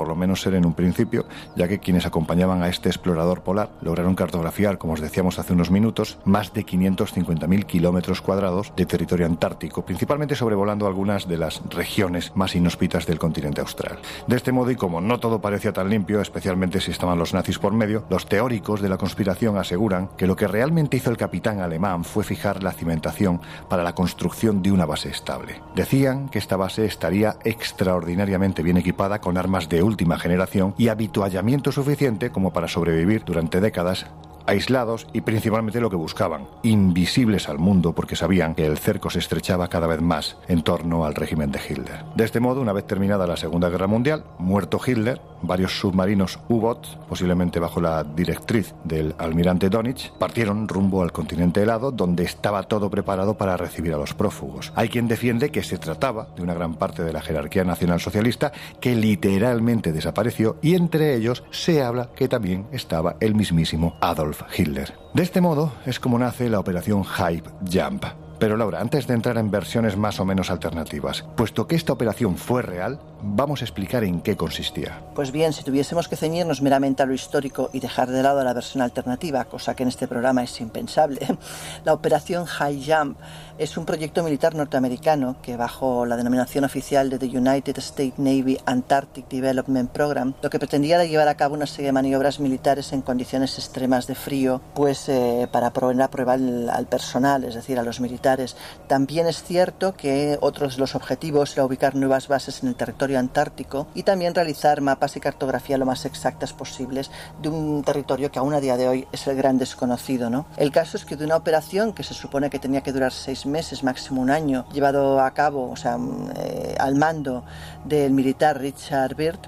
[0.00, 1.26] por lo menos ser en un principio,
[1.56, 5.70] ya que quienes acompañaban a este explorador polar lograron cartografiar, como os decíamos hace unos
[5.70, 12.32] minutos, más de 550.000 kilómetros cuadrados de territorio antártico, principalmente sobrevolando algunas de las regiones
[12.34, 13.98] más inhóspitas del continente austral.
[14.26, 17.58] De este modo, y como no todo parecía tan limpio, especialmente si estaban los nazis
[17.58, 21.60] por medio, los teóricos de la conspiración aseguran que lo que realmente hizo el capitán
[21.60, 25.60] alemán fue fijar la cimentación para la construcción de una base estable.
[25.74, 31.72] Decían que esta base estaría extraordinariamente bien equipada con armas de última generación y habituallamiento
[31.72, 34.06] suficiente como para sobrevivir durante décadas
[34.46, 39.18] aislados y principalmente lo que buscaban, invisibles al mundo porque sabían que el cerco se
[39.18, 42.04] estrechaba cada vez más en torno al régimen de Hitler.
[42.14, 46.86] De este modo, una vez terminada la Segunda Guerra Mundial, muerto Hitler, varios submarinos U-Boot,
[47.08, 52.90] posiblemente bajo la directriz del almirante Donich, partieron rumbo al continente helado donde estaba todo
[52.90, 54.72] preparado para recibir a los prófugos.
[54.74, 58.94] Hay quien defiende que se trataba de una gran parte de la jerarquía nacionalsocialista que
[58.94, 64.94] literalmente desapareció y entre ellos se habla que también estaba el mismísimo Adolf Hitler.
[65.14, 68.04] De este modo es como nace la operación Hype Jump.
[68.40, 72.38] Pero Laura, antes de entrar en versiones más o menos alternativas, puesto que esta operación
[72.38, 75.02] fue real, vamos a explicar en qué consistía.
[75.14, 78.54] Pues bien, si tuviésemos que ceñirnos meramente a lo histórico y dejar de lado la
[78.54, 81.20] versión alternativa, cosa que en este programa es impensable,
[81.84, 83.18] la operación High Jump
[83.60, 88.58] es un proyecto militar norteamericano que bajo la denominación oficial de the United States Navy
[88.64, 92.94] Antarctic Development Program, lo que pretendía era llevar a cabo una serie de maniobras militares
[92.94, 97.78] en condiciones extremas de frío, pues eh, para poner a prueba al personal, es decir,
[97.78, 98.56] a los militares.
[98.88, 103.18] También es cierto que otros de los objetivos era ubicar nuevas bases en el territorio
[103.18, 107.10] antártico y también realizar mapas y cartografía lo más exactas posibles
[107.42, 110.30] de un territorio que aún a día de hoy es el gran desconocido.
[110.30, 110.46] ¿no?
[110.56, 113.44] El caso es que de una operación que se supone que tenía que durar seis
[113.44, 113.49] meses,
[113.82, 117.44] máximo un año, llevado a cabo, o sea, mm, eh, al mando
[117.84, 119.40] del militar Richard Byrd,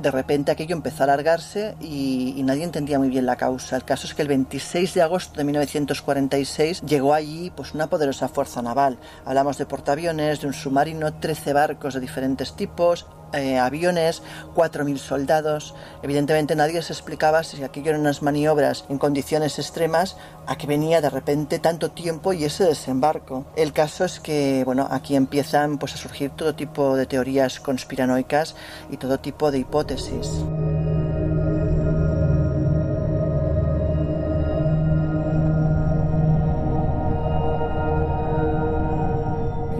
[0.00, 3.76] de repente aquello empezó a alargarse y, nadie entendía muy bien la causa.
[3.76, 8.28] El caso es que el 26 de agosto de 1946 llegó allí pues, una poderosa
[8.28, 8.98] fuerza naval.
[9.24, 14.22] Hablamos de portaaviones, de un submarino, 13 barcos de diferentes tipos, eh, aviones,
[14.54, 15.74] 4.000 soldados.
[16.02, 21.00] Evidentemente nadie se explicaba si aquello eran unas maniobras en condiciones extremas, a que venía
[21.00, 23.46] de repente tanto tiempo y ese desembarco.
[23.54, 28.56] El caso es que, bueno, aquí empiezan pues, a surgir todo tipo de teorías conspiranoicas
[28.90, 29.89] y todo tipo de hipótesis.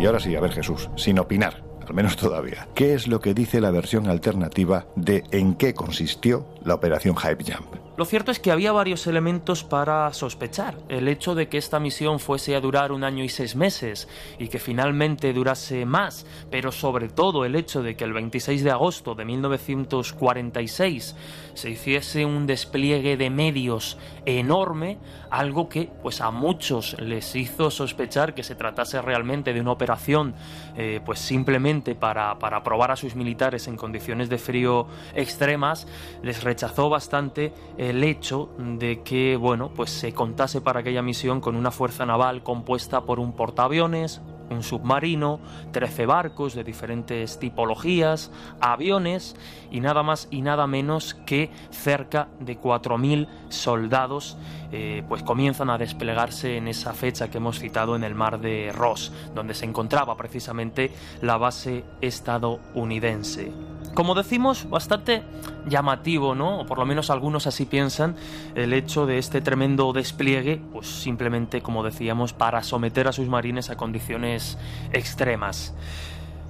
[0.01, 2.69] Y ahora sí, a ver Jesús, sin opinar, al menos todavía.
[2.75, 7.45] ¿Qué es lo que dice la versión alternativa de en qué consistió la operación Hype
[7.45, 7.90] Jump?
[8.01, 10.79] Lo cierto es que había varios elementos para sospechar.
[10.89, 14.49] El hecho de que esta misión fuese a durar un año y seis meses y
[14.49, 19.15] que finalmente durase más, pero sobre todo el hecho de que el 26 de agosto
[19.15, 21.15] de 1946
[21.53, 24.97] se hiciese un despliegue de medios enorme,
[25.29, 30.35] algo que pues a muchos les hizo sospechar que se tratase realmente de una operación
[30.75, 35.87] eh, pues simplemente para, para probar a sus militares en condiciones de frío extremas,
[36.23, 37.53] les rechazó bastante
[37.91, 42.43] el hecho de que, bueno, pues se contase para aquella misión con una fuerza naval
[42.43, 44.21] compuesta por un portaaviones,
[44.51, 45.41] un submarino,
[45.73, 48.31] 13 barcos de diferentes tipologías,
[48.61, 49.37] aviones
[49.71, 54.37] y nada más y nada menos que cerca de 4.000 soldados
[54.73, 58.73] eh, pues comienzan a desplegarse en esa fecha que hemos citado en el mar de
[58.73, 63.53] Ross, donde se encontraba precisamente la base estadounidense.
[63.95, 65.23] Como decimos, bastante
[65.67, 66.61] llamativo, ¿no?
[66.61, 68.17] O por lo menos algunos así piensan,
[68.55, 73.69] el hecho de este tremendo despliegue, pues simplemente, como decíamos, para someter a sus marines
[73.69, 74.59] a condiciones
[74.93, 75.75] extremas.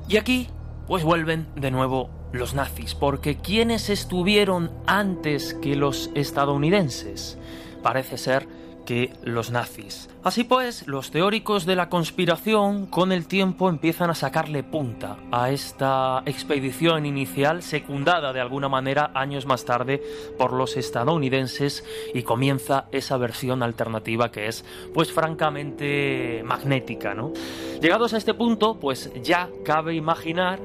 [0.09, 0.49] Y aquí,
[0.87, 7.39] pues vuelven de nuevo los nazis, porque ¿quiénes estuvieron antes que los estadounidenses?
[7.83, 8.47] Parece ser
[8.85, 10.09] que los nazis.
[10.23, 15.51] Así pues, los teóricos de la conspiración con el tiempo empiezan a sacarle punta a
[15.51, 20.03] esta expedición inicial secundada de alguna manera años más tarde
[20.39, 27.33] por los estadounidenses y comienza esa versión alternativa que es pues francamente magnética, ¿no?
[27.81, 30.59] Llegados a este punto, pues ya cabe imaginar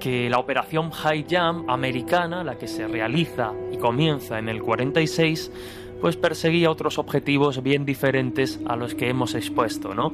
[0.00, 5.50] que la operación High Jump americana, la que se realiza y comienza en el 46,
[6.04, 10.12] pues perseguía otros objetivos bien diferentes a los que hemos expuesto, ¿no?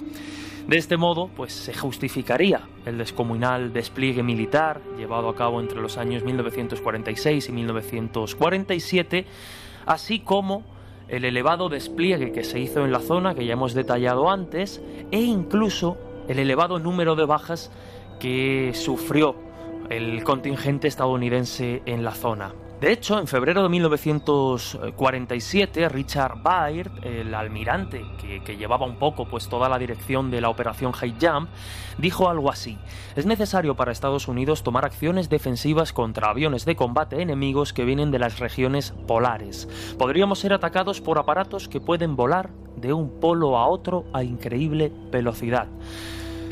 [0.68, 5.98] De este modo, pues se justificaría el descomunal despliegue militar llevado a cabo entre los
[5.98, 9.26] años 1946 y 1947,
[9.84, 10.62] así como
[11.08, 14.80] el elevado despliegue que se hizo en la zona que ya hemos detallado antes
[15.10, 15.96] e incluso
[16.28, 17.72] el elevado número de bajas
[18.20, 19.34] que sufrió
[19.88, 22.54] el contingente estadounidense en la zona.
[22.80, 28.02] De hecho, en febrero de 1947, Richard Byrd, el almirante
[28.42, 31.50] que, llevaba un poco pues, toda la dirección de la operación High Jump,
[31.98, 32.78] dijo algo así:
[33.16, 38.10] Es necesario para Estados Unidos tomar acciones defensivas contra aviones de combate enemigos que vienen
[38.10, 39.68] de las regiones polares.
[39.98, 44.90] Podríamos ser atacados por aparatos que pueden volar de un polo a otro a increíble
[45.12, 45.68] velocidad.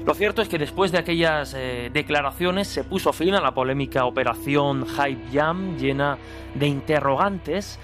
[0.05, 4.07] Lo cierto es que después de aquellas eh, declaraciones se puso fin a la polémica
[4.07, 6.19] operación Hype Jam llena
[6.55, 7.79] de interrogantes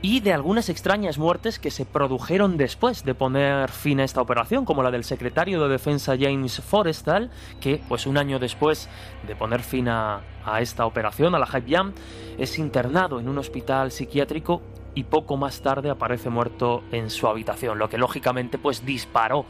[0.00, 4.64] y de algunas extrañas muertes que se produjeron después de poner fin a esta operación,
[4.64, 7.30] como la del secretario de Defensa James Forrestal,
[7.60, 8.88] que pues un año después
[9.28, 11.92] de poner fin a, a esta operación, a la Hype Jam,
[12.36, 14.60] es internado en un hospital psiquiátrico
[14.96, 19.46] y poco más tarde aparece muerto en su habitación, lo que lógicamente pues disparó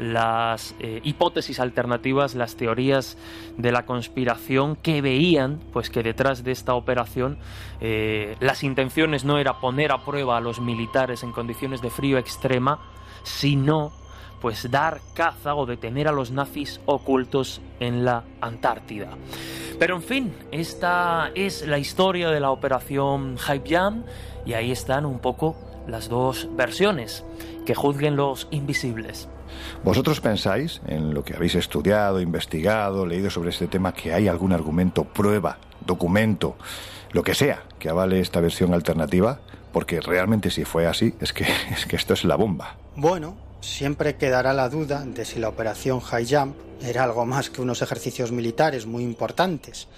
[0.00, 3.18] las eh, hipótesis alternativas, las teorías
[3.58, 7.36] de la conspiración que veían pues que detrás de esta operación
[7.82, 12.16] eh, las intenciones no era poner a prueba a los militares en condiciones de frío
[12.16, 12.80] extrema,
[13.24, 13.92] sino
[14.40, 19.10] pues dar caza o detener a los nazis ocultos en la Antártida.
[19.78, 24.04] Pero en fin, esta es la historia de la operación Jam
[24.46, 27.22] y ahí están un poco las dos versiones
[27.66, 29.28] que juzguen los invisibles.
[29.82, 34.52] ¿Vosotros pensáis, en lo que habéis estudiado, investigado, leído sobre este tema, que hay algún
[34.52, 36.56] argumento, prueba, documento,
[37.12, 39.40] lo que sea, que avale esta versión alternativa?
[39.72, 42.76] Porque realmente si fue así, es que, es que esto es la bomba.
[42.94, 47.62] Bueno, siempre quedará la duda de si la operación High Jump era algo más que
[47.62, 49.88] unos ejercicios militares muy importantes,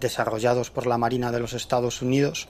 [0.00, 2.48] desarrollados por la Marina de los Estados Unidos,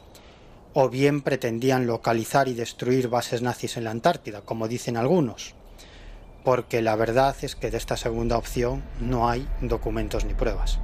[0.74, 5.54] o bien pretendían localizar y destruir bases nazis en la Antártida, como dicen algunos
[6.44, 10.78] porque la verdad es que de esta segunda opción no hay documentos ni pruebas.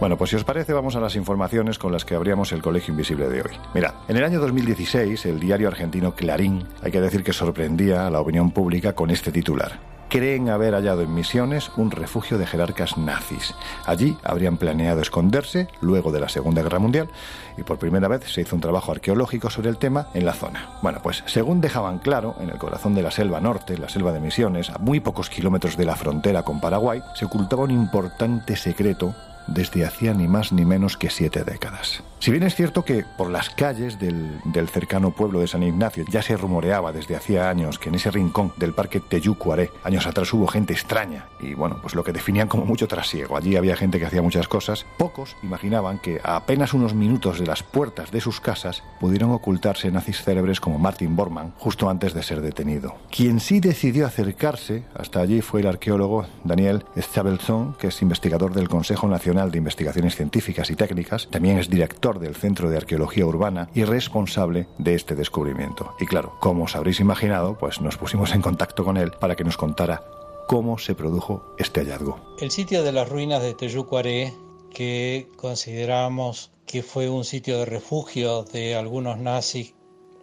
[0.00, 2.92] Bueno, pues si os parece, vamos a las informaciones con las que abríamos el Colegio
[2.92, 3.52] Invisible de hoy.
[3.72, 8.10] Mira, en el año 2016, el diario argentino Clarín, hay que decir que sorprendía a
[8.10, 12.96] la opinión pública con este titular creen haber hallado en Misiones un refugio de jerarcas
[12.96, 13.54] nazis.
[13.86, 17.08] Allí habrían planeado esconderse luego de la Segunda Guerra Mundial
[17.56, 20.70] y por primera vez se hizo un trabajo arqueológico sobre el tema en la zona.
[20.82, 24.20] Bueno, pues según dejaban claro, en el corazón de la selva norte, la selva de
[24.20, 29.14] Misiones, a muy pocos kilómetros de la frontera con Paraguay, se ocultaba un importante secreto
[29.46, 32.02] desde hacía ni más ni menos que siete décadas.
[32.18, 34.40] Si bien es cierto que por las calles del,
[34.72, 38.52] cercano pueblo de San Ignacio ya se rumoreaba desde hacía años que en ese rincón
[38.56, 42.64] del parque Teyucuaré años atrás hubo gente extraña y bueno, pues lo que definían como
[42.64, 43.36] mucho trasiego.
[43.36, 44.86] Allí había gente que hacía muchas cosas.
[44.96, 49.90] Pocos imaginaban que a apenas unos minutos de las puertas de sus casas pudieron ocultarse
[49.90, 52.96] nazis célebres como Martin Bormann justo antes de ser detenido.
[53.10, 58.70] Quien sí decidió acercarse hasta allí fue el arqueólogo Daniel Stabelson, que es investigador del
[58.70, 63.68] Consejo Nacional de Investigaciones Científicas y Técnicas, también es director del Centro de Arqueología Urbana
[63.74, 65.96] y responsable de este descubrimiento.
[65.98, 69.42] Y claro, como os habréis imaginado, pues nos pusimos en contacto con él para que
[69.42, 70.04] nos contara
[70.46, 72.36] cómo se produjo este hallazgo.
[72.40, 74.32] El sitio de las ruinas de Teyucuaré,
[74.72, 79.74] que consideramos que fue un sitio de refugio de algunos nazis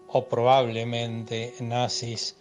[0.08, 2.38] o probablemente nazis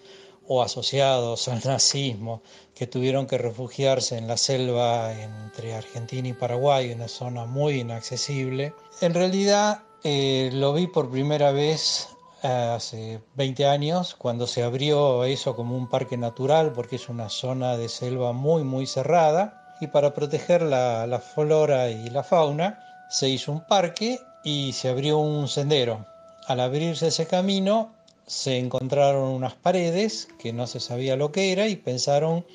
[0.46, 2.42] o asociados al nazismo
[2.81, 8.72] que tuvieron que refugiarse en la selva entre Argentina y Paraguay, una zona muy inaccesible.
[9.03, 12.09] En realidad eh, lo vi por primera vez
[12.43, 17.28] eh, hace 20 años, cuando se abrió eso como un parque natural, porque es una
[17.28, 22.81] zona de selva muy, muy cerrada, y para proteger la, la flora y la fauna,
[23.11, 26.07] se hizo un parque y se abrió un sendero.
[26.47, 27.93] Al abrirse ese camino,
[28.26, 32.47] se encontraron unas paredes que no se sabía lo que era y pensaron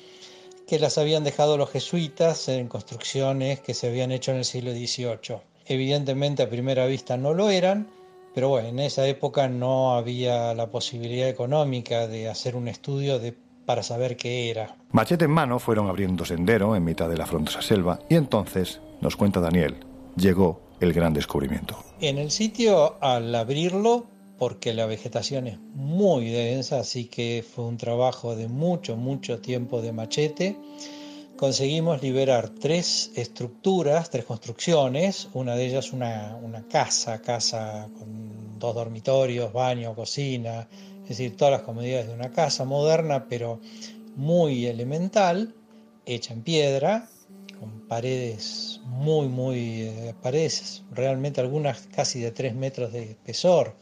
[0.66, 4.72] que las habían dejado los jesuitas en construcciones que se habían hecho en el siglo
[4.72, 5.38] XVIII.
[5.66, 7.88] Evidentemente a primera vista no lo eran,
[8.34, 13.34] pero bueno, en esa época no había la posibilidad económica de hacer un estudio de,
[13.64, 14.76] para saber qué era.
[14.90, 19.16] Machete en mano fueron abriendo sendero en mitad de la frondosa selva y entonces, nos
[19.16, 19.76] cuenta Daniel,
[20.16, 21.78] llegó el gran descubrimiento.
[22.00, 24.06] En el sitio, al abrirlo,
[24.38, 29.80] porque la vegetación es muy densa, así que fue un trabajo de mucho, mucho tiempo
[29.80, 30.56] de machete.
[31.36, 38.74] Conseguimos liberar tres estructuras, tres construcciones, una de ellas una, una casa, casa con dos
[38.74, 40.66] dormitorios, baño, cocina,
[41.02, 43.60] es decir, todas las comodidades de una casa moderna, pero
[44.16, 45.54] muy elemental,
[46.06, 47.08] hecha en piedra,
[47.60, 53.76] con paredes muy, muy, eh, paredes realmente algunas casi de 3 metros de espesor,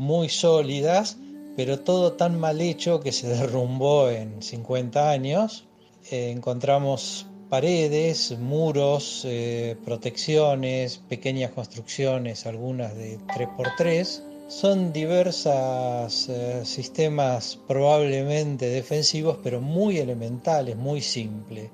[0.00, 1.18] muy sólidas,
[1.56, 5.66] pero todo tan mal hecho que se derrumbó en 50 años.
[6.10, 14.22] Eh, encontramos paredes, muros, eh, protecciones, pequeñas construcciones, algunas de 3x3.
[14.48, 21.70] Son diversos eh, sistemas probablemente defensivos, pero muy elementales, muy simples.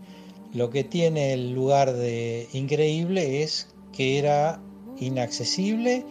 [0.53, 4.61] Lo que tiene el lugar de increíble es que era
[4.99, 6.05] inaccesible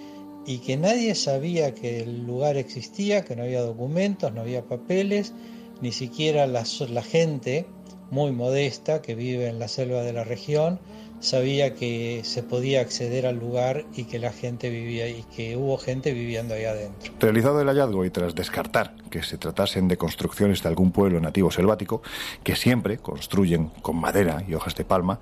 [0.46, 5.34] y que nadie sabía que el lugar existía, que no había documentos, no había papeles,
[5.82, 7.66] ni siquiera la, gente
[8.12, 10.80] muy modesta que vive en la selva de la región
[11.20, 15.78] sabía que se podía acceder al lugar y que la gente vivía y que hubo
[15.78, 17.14] gente viviendo ahí adentro.
[17.20, 21.50] Realizado el hallazgo y tras descartar que se tratasen de construcciones de algún pueblo nativo
[21.52, 22.02] selvático,
[22.44, 25.20] que siempre construyen con madera y hojas de palma,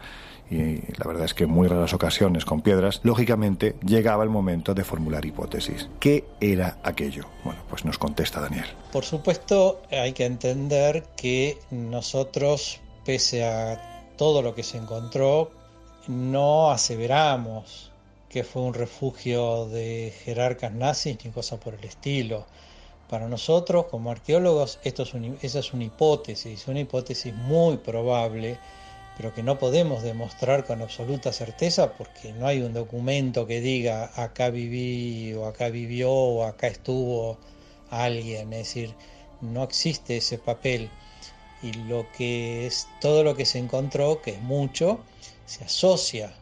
[0.49, 4.73] y la verdad es que en muy raras ocasiones con piedras, lógicamente llegaba el momento
[4.73, 5.89] de formular hipótesis.
[5.99, 7.25] ¿Qué era aquello?
[7.43, 8.65] Bueno, pues nos contesta Daniel.
[8.91, 15.51] Por supuesto, hay que entender que nosotros, pese a todo lo que se encontró,
[16.07, 17.91] no aseveramos
[18.29, 22.45] que fue un refugio de jerarcas nazis ni cosa por el estilo.
[23.07, 25.13] Para nosotros, como arqueólogos, esto es
[25.43, 28.57] esa es una hipótesis, una hipótesis muy probable,
[29.17, 34.11] pero que no podemos demostrar con absoluta certeza porque no hay un documento que diga
[34.15, 37.37] acá viví o acá vivió o acá estuvo
[37.89, 38.95] alguien, es decir,
[39.41, 40.89] no existe ese papel.
[41.61, 44.99] Y lo que es todo lo que se encontró, que es mucho,
[45.45, 46.33] se asocia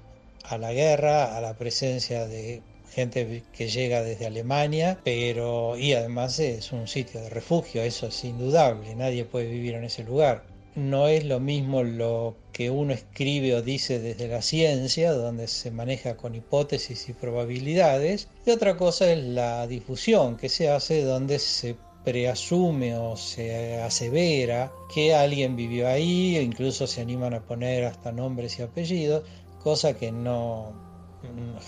[0.44, 2.62] a la guerra, a la presencia de
[2.92, 8.24] gente que llega desde Alemania, pero y además es un sitio de refugio, eso es
[8.24, 10.44] indudable, nadie puede vivir en ese lugar.
[10.76, 15.70] No es lo mismo lo que uno escribe o dice desde la ciencia, donde se
[15.72, 21.40] maneja con hipótesis y probabilidades, y otra cosa es la difusión que se hace donde
[21.40, 27.86] se preasume o se asevera que alguien vivió ahí, e incluso se animan a poner
[27.86, 29.24] hasta nombres y apellidos,
[29.62, 30.74] cosa que no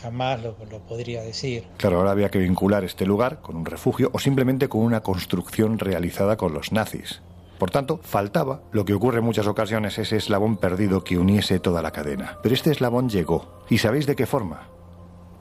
[0.02, 1.66] jamás lo, lo, podría decir.
[1.78, 5.78] Claro, ahora había que vincular este lugar con un refugio o simplemente con una construcción
[5.78, 7.22] realizada con los nazis.
[7.64, 11.82] Por tanto, faltaba lo que ocurre en muchas ocasiones, ese eslabón perdido que uniese toda
[11.82, 12.38] la cadena.
[12.44, 13.64] Pero este eslabón llegó.
[13.70, 14.68] ¿Y sabéis de qué forma?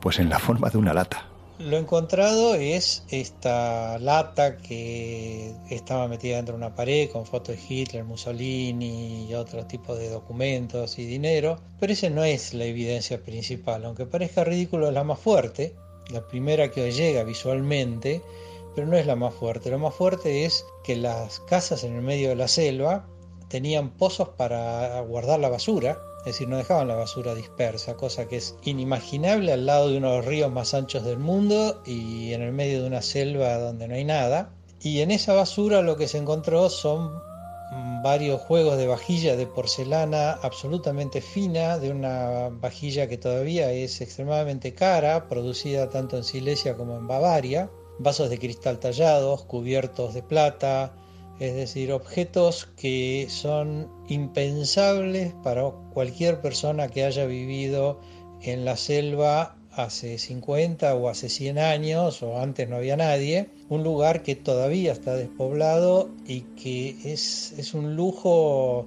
[0.01, 1.27] Pues en la forma de una lata.
[1.59, 7.63] Lo encontrado es esta lata que estaba metida dentro de una pared con fotos de
[7.69, 13.21] Hitler, Mussolini y otro tipo de documentos y dinero, pero esa no es la evidencia
[13.21, 15.75] principal, aunque parezca ridículo es la más fuerte,
[16.13, 18.23] la primera que llega visualmente,
[18.75, 19.71] pero no es la más fuerte.
[19.71, 23.07] Lo más fuerte es que las casas en el medio de la selva
[23.49, 28.37] tenían pozos para guardar la basura es decir, no dejaban la basura dispersa, cosa que
[28.37, 32.43] es inimaginable al lado de uno de los ríos más anchos del mundo y en
[32.43, 34.55] el medio de una selva donde no hay nada.
[34.81, 37.11] Y en esa basura lo que se encontró son
[38.05, 44.75] varios juegos de vajilla de porcelana absolutamente fina, de una vajilla que todavía es extremadamente
[44.75, 47.69] cara, producida tanto en Silesia como en Bavaria,
[47.99, 50.93] vasos de cristal tallados, cubiertos de plata,
[51.39, 58.01] es decir, objetos que son impensables para cualquier persona que haya vivido
[58.43, 63.83] en la selva hace 50 o hace 100 años o antes no había nadie, un
[63.83, 68.87] lugar que todavía está despoblado y que es, es un lujo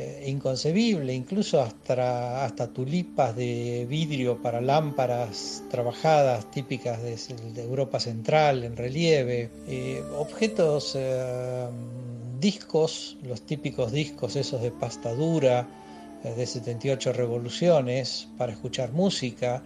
[0.00, 7.18] eh, inconcebible, incluso hasta, hasta tulipas de vidrio para lámparas trabajadas típicas de,
[7.60, 11.66] Europa Central en relieve, eh, objetos, eh,
[12.38, 15.66] discos, los típicos discos esos de pasta dura
[16.22, 19.64] de 78 revoluciones para escuchar música,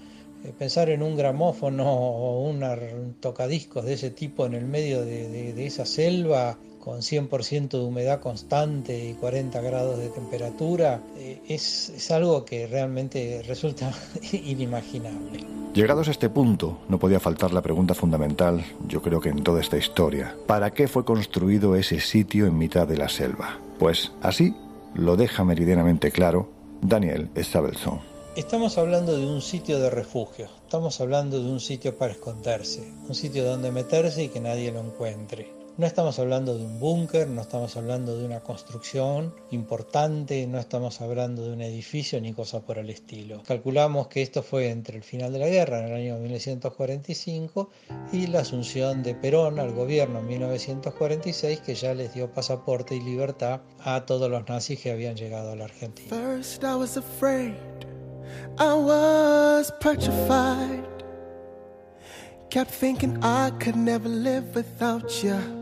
[0.58, 5.84] pensar en un gramófono o un tocadiscos de ese tipo en el medio de esa
[5.84, 12.44] selva con 100% de humedad constante y 40 grados de temperatura, eh, es, es, algo
[12.44, 13.92] que realmente resulta
[14.32, 15.44] inimaginable.
[15.74, 19.60] Llegados a este punto, no podía faltar la pregunta fundamental, yo creo que en toda
[19.60, 20.34] esta historia.
[20.48, 23.60] ¿Para qué fue construido ese sitio en mitad de la selva?
[23.78, 24.54] Pues así
[24.94, 28.00] lo deja meridianamente claro Daniel Stabelson.
[28.34, 33.14] Estamos hablando de un sitio de refugio, estamos hablando de un sitio para esconderse, un
[33.14, 37.40] sitio donde meterse y que nadie lo encuentre No estamos hablando de un búnker, no
[37.40, 42.76] estamos hablando de una construcción importante, no estamos hablando de un edificio ni cosa por
[42.76, 43.42] el estilo.
[43.42, 47.70] Calculamos que esto fue entre el final de la guerra, en el año 1945,
[48.12, 53.00] y la asunción de Perón al gobierno en 1946, que ya les dio pasaporte y
[53.00, 56.10] libertad a todos los nazis que habían llegado a la Argentina.
[62.50, 65.61] Kept thinking I could never live without you.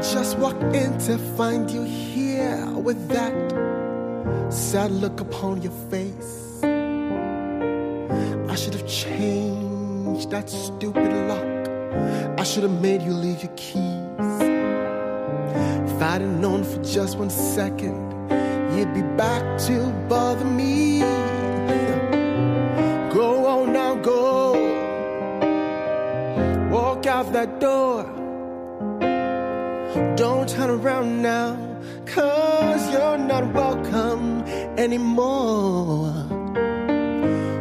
[0.00, 3.34] Just walked in to find you here with that
[4.52, 6.62] sad look upon your face.
[6.62, 12.38] I should have changed that stupid lock.
[12.38, 14.42] I should have made you leave your keys.
[15.90, 17.98] If I'd have known for just one second,
[18.76, 21.00] you'd be back to bother me.
[23.12, 24.52] Go on now, go.
[26.70, 28.17] Walk out that door.
[30.48, 31.58] Turn around now,
[32.06, 34.42] cause you're not welcome
[34.78, 36.10] anymore.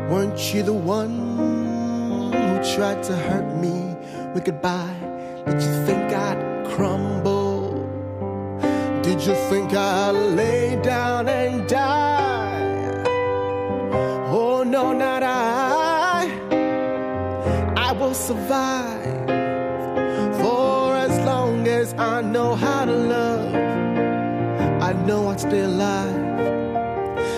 [0.09, 3.93] Weren't you the one who tried to hurt me
[4.33, 4.95] with goodbye?
[5.45, 7.73] Did you think I'd crumble?
[9.03, 13.03] Did you think I'd lay down and die?
[14.29, 16.31] Oh no, not I.
[17.75, 19.27] I will survive
[20.41, 22.76] for as long as I know how
[25.07, 26.15] know I'd stay alive.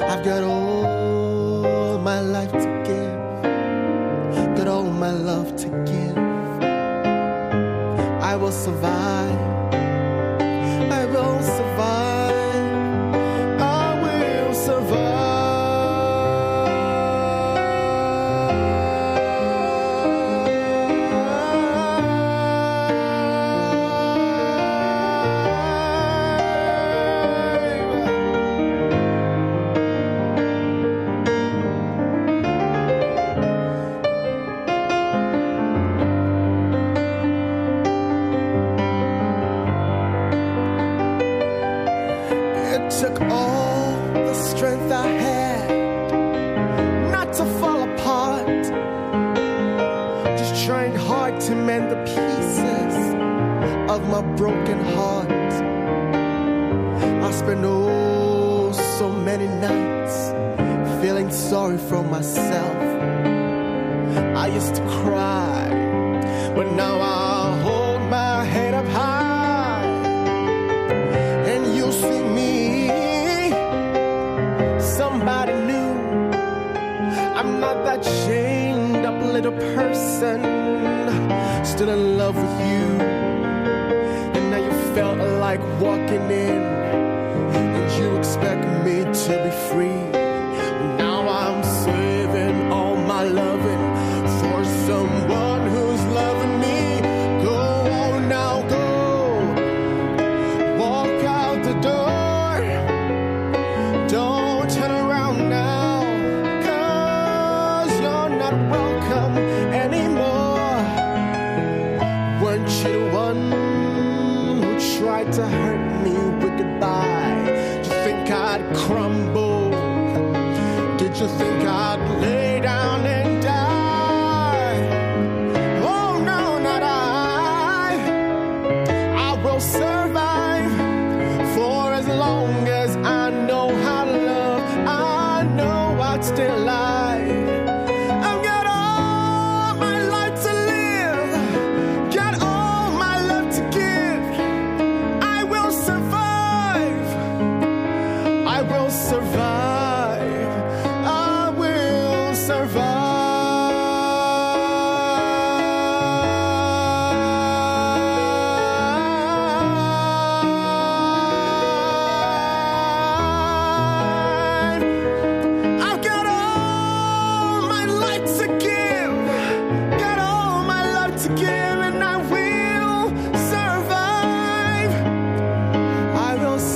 [0.02, 6.18] I've got all my life to give, got all my love to give.
[8.24, 9.49] I will survive.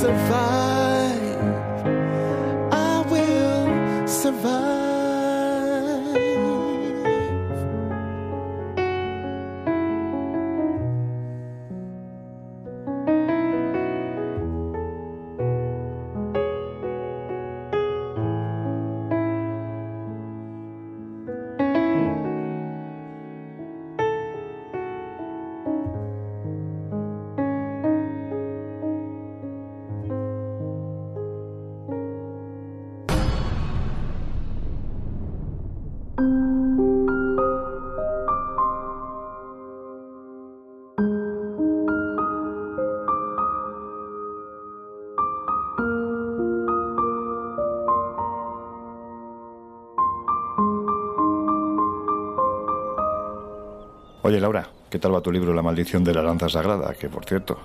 [0.03, 0.52] survive.
[54.34, 56.95] Oye, Laura, ¿qué tal va tu libro La maldición de la lanza sagrada?
[56.95, 57.59] Que, por cierto,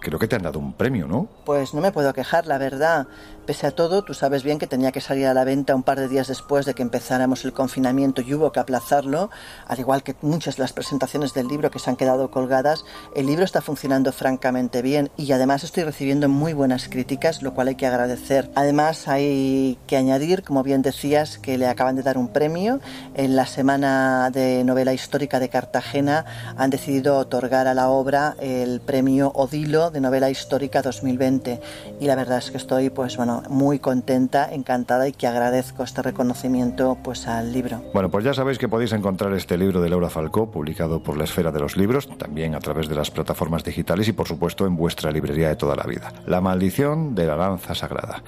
[0.00, 1.28] creo que te han dado un premio, ¿no?
[1.44, 3.06] Pues no me puedo quejar, la verdad.
[3.50, 5.98] Pese a todo, tú sabes bien que tenía que salir a la venta un par
[5.98, 9.28] de días después de que empezáramos el confinamiento y hubo que aplazarlo,
[9.66, 12.84] al igual que muchas de las presentaciones del libro que se han quedado colgadas.
[13.16, 17.66] El libro está funcionando francamente bien y además estoy recibiendo muy buenas críticas, lo cual
[17.66, 18.52] hay que agradecer.
[18.54, 22.78] Además hay que añadir, como bien decías, que le acaban de dar un premio.
[23.14, 28.80] En la Semana de Novela Histórica de Cartagena han decidido otorgar a la obra el
[28.80, 31.60] premio Odilo de Novela Histórica 2020
[31.98, 36.02] y la verdad es que estoy pues bueno muy contenta, encantada y que agradezco este
[36.02, 37.82] reconocimiento pues al libro.
[37.94, 41.24] Bueno, pues ya sabéis que podéis encontrar este libro de Laura Falcó publicado por la
[41.24, 44.76] Esfera de los Libros, también a través de las plataformas digitales y por supuesto en
[44.76, 46.12] vuestra librería de toda la vida.
[46.26, 48.22] La maldición de la lanza sagrada.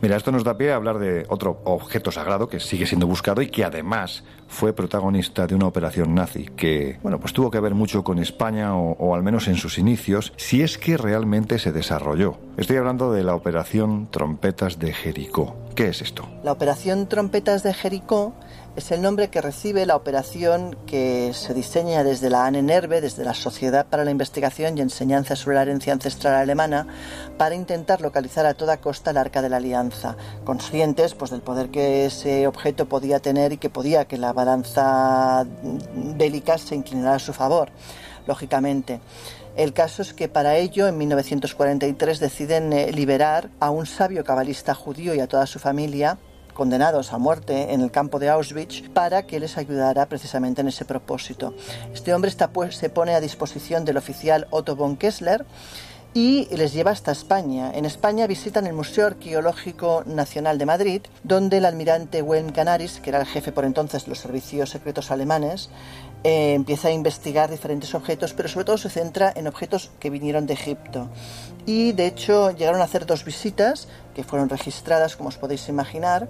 [0.00, 3.42] Mira, esto nos da pie a hablar de otro objeto sagrado que sigue siendo buscado
[3.42, 7.74] y que además fue protagonista de una operación nazi que, bueno, pues tuvo que ver
[7.74, 11.72] mucho con España o, o al menos en sus inicios, si es que realmente se
[11.72, 12.38] desarrolló.
[12.56, 14.06] Estoy hablando de la operación
[14.46, 15.56] Trompetas de Jericó.
[15.74, 16.28] ¿Qué es esto?
[16.44, 18.32] La operación Trompetas de Jericó
[18.76, 23.34] es el nombre que recibe la operación que se diseña desde la ANENERVE, desde la
[23.34, 26.86] Sociedad para la Investigación y Enseñanza sobre la Herencia Ancestral Alemana,
[27.36, 31.70] para intentar localizar a toda costa el Arca de la Alianza, conscientes pues, del poder
[31.70, 35.44] que ese objeto podía tener y que podía que la balanza
[36.16, 37.70] bélica se inclinara a su favor,
[38.28, 39.00] lógicamente.
[39.56, 44.74] El caso es que para ello, en 1943, deciden eh, liberar a un sabio cabalista
[44.74, 46.18] judío y a toda su familia
[46.52, 50.84] condenados a muerte en el campo de Auschwitz para que les ayudara precisamente en ese
[50.84, 51.54] propósito.
[51.92, 55.44] Este hombre se pone a disposición del oficial Otto von Kessler
[56.16, 57.70] y les lleva hasta España.
[57.74, 63.10] En España visitan el Museo Arqueológico Nacional de Madrid, donde el almirante Wilhelm Canaris, que
[63.10, 65.68] era el jefe por entonces de los servicios secretos alemanes,
[66.28, 70.44] eh, empieza a investigar diferentes objetos, pero sobre todo se centra en objetos que vinieron
[70.48, 71.08] de Egipto.
[71.66, 76.26] Y de hecho llegaron a hacer dos visitas que fueron registradas, como os podéis imaginar.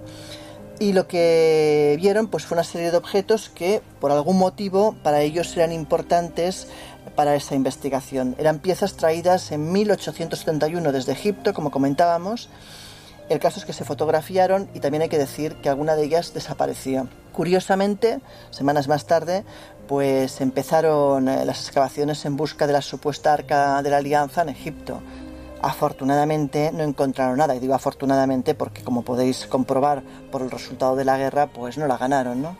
[0.79, 5.21] Y lo que vieron pues fue una serie de objetos que por algún motivo para
[5.21, 6.67] ellos eran importantes
[7.15, 8.35] para esa investigación.
[8.37, 12.49] Eran piezas traídas en 1871 desde Egipto, como comentábamos.
[13.29, 16.33] El caso es que se fotografiaron y también hay que decir que alguna de ellas
[16.33, 17.09] desapareció.
[17.33, 18.19] Curiosamente,
[18.51, 19.43] semanas más tarde,
[19.87, 24.49] pues empezaron eh, las excavaciones en busca de la supuesta arca de la alianza en
[24.49, 25.01] Egipto.
[25.61, 31.05] Afortunadamente no encontraron nada, y digo afortunadamente porque como podéis comprobar por el resultado de
[31.05, 32.57] la guerra, pues no la ganaron, ¿no?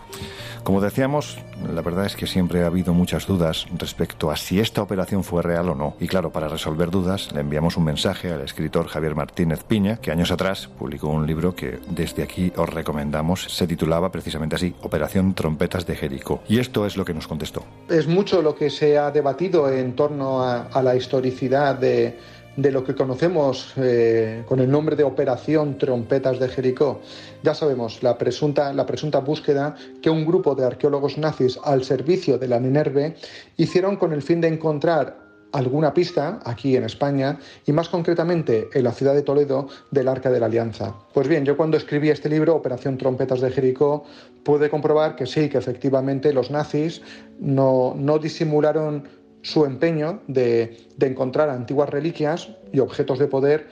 [0.63, 1.37] Como decíamos,
[1.73, 5.41] la verdad es que siempre ha habido muchas dudas respecto a si esta operación fue
[5.41, 5.95] real o no.
[5.97, 10.11] Y claro, para resolver dudas le enviamos un mensaje al escritor Javier Martínez Piña, que
[10.11, 13.43] años atrás publicó un libro que desde aquí os recomendamos.
[13.43, 16.41] Se titulaba precisamente así, Operación Trompetas de Jericó.
[16.49, 17.63] Y esto es lo que nos contestó.
[17.87, 22.19] Es mucho lo que se ha debatido en torno a, a la historicidad de
[22.58, 26.99] de lo que conocemos eh, con el nombre de Operación Trompetas de Jericó.
[27.43, 32.38] Ya sabemos, la presunta, la presunta búsqueda que un grupo de arqueólogos nazis al servicio
[32.38, 33.16] de la Minerve
[33.58, 38.84] hicieron con el fin de encontrar alguna pista aquí en España y más concretamente en
[38.84, 40.93] la ciudad de Toledo del Arca de la Alianza.
[41.14, 44.03] Pues bien, yo cuando escribí este libro, Operación Trompetas de Jericó,
[44.43, 47.01] pude comprobar que sí, que efectivamente los nazis
[47.39, 49.08] no, no disimularon
[49.41, 53.67] su empeño de, encontrar antiguas reliquias y objetos de poder,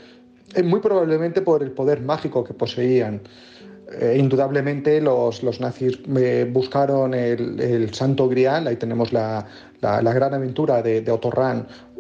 [0.54, 3.22] eh, muy probablemente por el poder mágico que poseían.
[4.00, 9.46] Eh, indudablemente los, los nazis eh, buscaron el, Santo Grial, ahí tenemos la,
[9.82, 11.30] gran aventura de, de Otto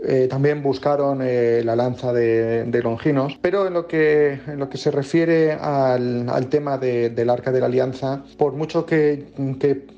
[0.07, 4.77] eh, también buscaron eh, la lanza de, Longinos, pero en lo que, en lo que
[4.77, 9.25] se refiere al, tema del Arca de la Alianza, por mucho que,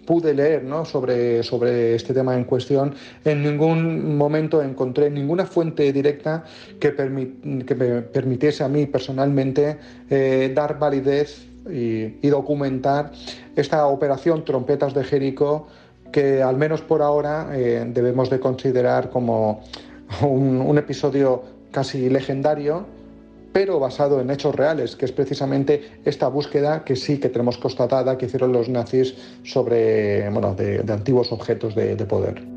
[0.05, 2.95] pude leer sobre, sobre este tema en cuestión,
[3.25, 6.45] en ningún momento encontré ninguna fuente directa
[6.79, 9.77] que, que me permitiese a mí personalmente
[10.09, 13.11] eh, dar validez y, y documentar
[13.57, 15.67] esta operación Trompetas de Jericó
[16.13, 19.61] que al menos por ahora debemos de considerar como
[20.21, 22.85] un, episodio casi legendario,
[23.53, 28.17] pero basado en hechos reales, que es precisamente esta búsqueda que sí que tenemos constatada
[28.17, 32.56] que hicieron los nazis sobre, bueno, de, antiguos objetos de poder.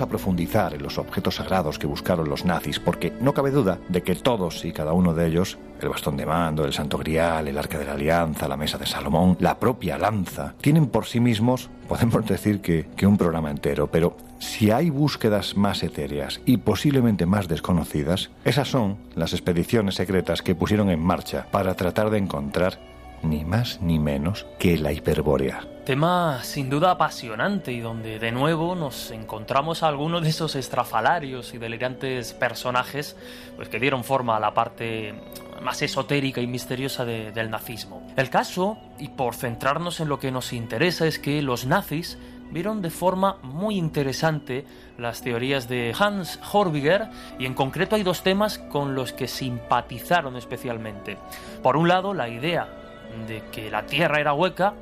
[0.00, 4.02] A profundizar en los objetos sagrados que buscaron los nazis, porque no cabe duda de
[4.02, 7.58] que todos y cada uno de ellos, el bastón de mando, el santo grial, el
[7.58, 11.70] arca de la alianza, la mesa de Salomón, la propia lanza, tienen por sí mismos,
[11.88, 17.26] podemos decir que, que un programa entero, pero si hay búsquedas más etéreas y posiblemente
[17.26, 22.78] más desconocidas, esas son las expediciones secretas que pusieron en marcha para tratar de encontrar
[23.22, 25.66] ni más ni menos que la hiperbórea.
[25.84, 31.54] Tema sin duda apasionante y donde de nuevo nos encontramos a algunos de esos estrafalarios
[31.54, 33.16] y delirantes personajes
[33.54, 35.14] pues, que dieron forma a la parte
[35.62, 38.02] más esotérica y misteriosa de, del nazismo.
[38.16, 42.18] El caso, y por centrarnos en lo que nos interesa, es que los nazis
[42.50, 44.64] vieron de forma muy interesante
[44.98, 47.08] las teorías de Hans Horbiger
[47.38, 51.16] y en concreto hay dos temas con los que simpatizaron especialmente.
[51.62, 52.85] Por un lado, la idea
[53.26, 54.74] de que la Tierra era hueca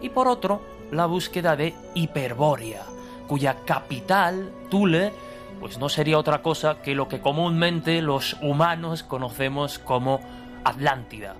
[0.00, 2.82] y por otro, la búsqueda de Hiperbórea,
[3.26, 5.12] cuya capital, Tule,
[5.60, 10.20] pues no sería otra cosa que lo que comúnmente los humanos conocemos como
[10.64, 11.34] Atlántida.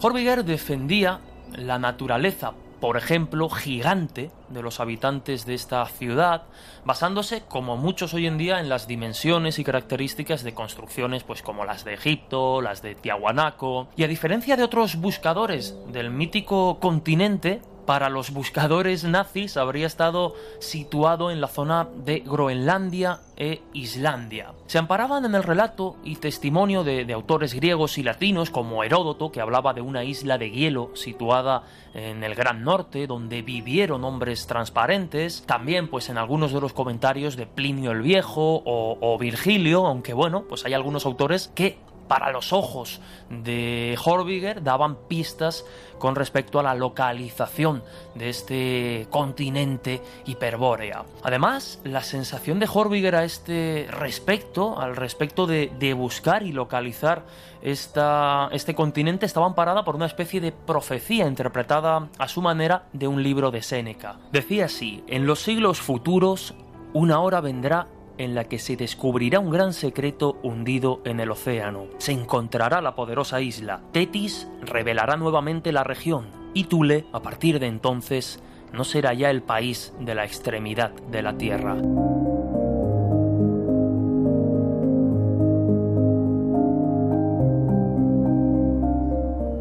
[0.00, 1.20] Horbiger defendía
[1.56, 6.42] la naturaleza, por ejemplo, gigante de los habitantes de esta ciudad,
[6.84, 11.64] basándose, como muchos hoy en día, en las dimensiones y características de construcciones pues como
[11.64, 17.62] las de Egipto, las de Tiahuanaco, y a diferencia de otros buscadores del mítico continente,
[17.86, 24.52] para los buscadores nazis habría estado situado en la zona de Groenlandia e Islandia.
[24.66, 29.40] Se amparaban en el relato y testimonio de, autores griegos y latinos como Heródoto, que
[29.40, 31.64] hablaba de una isla de hielo situada
[31.94, 37.36] en el Gran Norte, donde vivieron hombres transparentes, también pues en algunos de los comentarios
[37.36, 41.78] de Plinio el Viejo o, o Virgilio, aunque bueno, pues hay algunos autores que
[42.08, 43.00] para los ojos
[43.30, 45.64] de Horbiger daban pistas
[45.98, 47.82] con respecto a la localización
[48.14, 51.04] de este continente hiperbórea.
[51.22, 57.24] Además, la sensación de Horbiger a este respecto, al respecto de, buscar y localizar
[57.62, 63.08] esta, este continente, estaba amparada por una especie de profecía interpretada a su manera de
[63.08, 64.18] un libro de Séneca.
[64.32, 66.54] Decía así, en los siglos futuros,
[66.92, 67.86] una hora vendrá
[68.18, 71.86] en la que se descubrirá un gran secreto hundido en el océano.
[71.98, 73.80] Se encontrará la poderosa isla.
[73.92, 78.40] Tetis revelará nuevamente la región y Tule, a partir de entonces,
[78.72, 81.76] no será ya el país de la extremidad de la Tierra.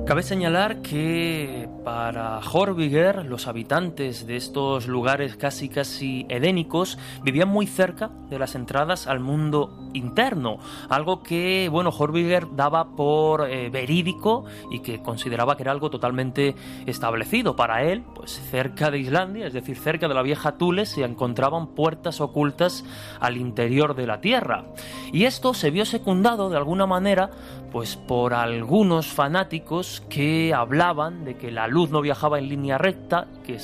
[0.06, 7.68] Cabe señalar que para Horbiger los habitantes de estos lugares casi casi edénicos vivían muy
[7.68, 10.58] cerca de las entradas al mundo interno,
[10.90, 16.56] algo que bueno Horbiger daba por eh, verídico y que consideraba que era algo totalmente
[16.86, 21.04] establecido para él, pues cerca de Islandia, es decir, cerca de la vieja Thule se
[21.04, 22.86] encontraban puertas ocultas
[23.20, 24.66] al interior de la Tierra.
[25.12, 27.30] Y esto se vio secundado de alguna manera
[27.74, 33.26] pues por algunos fanáticos que hablaban de que la luz no viajaba en línea recta,
[33.44, 33.58] que,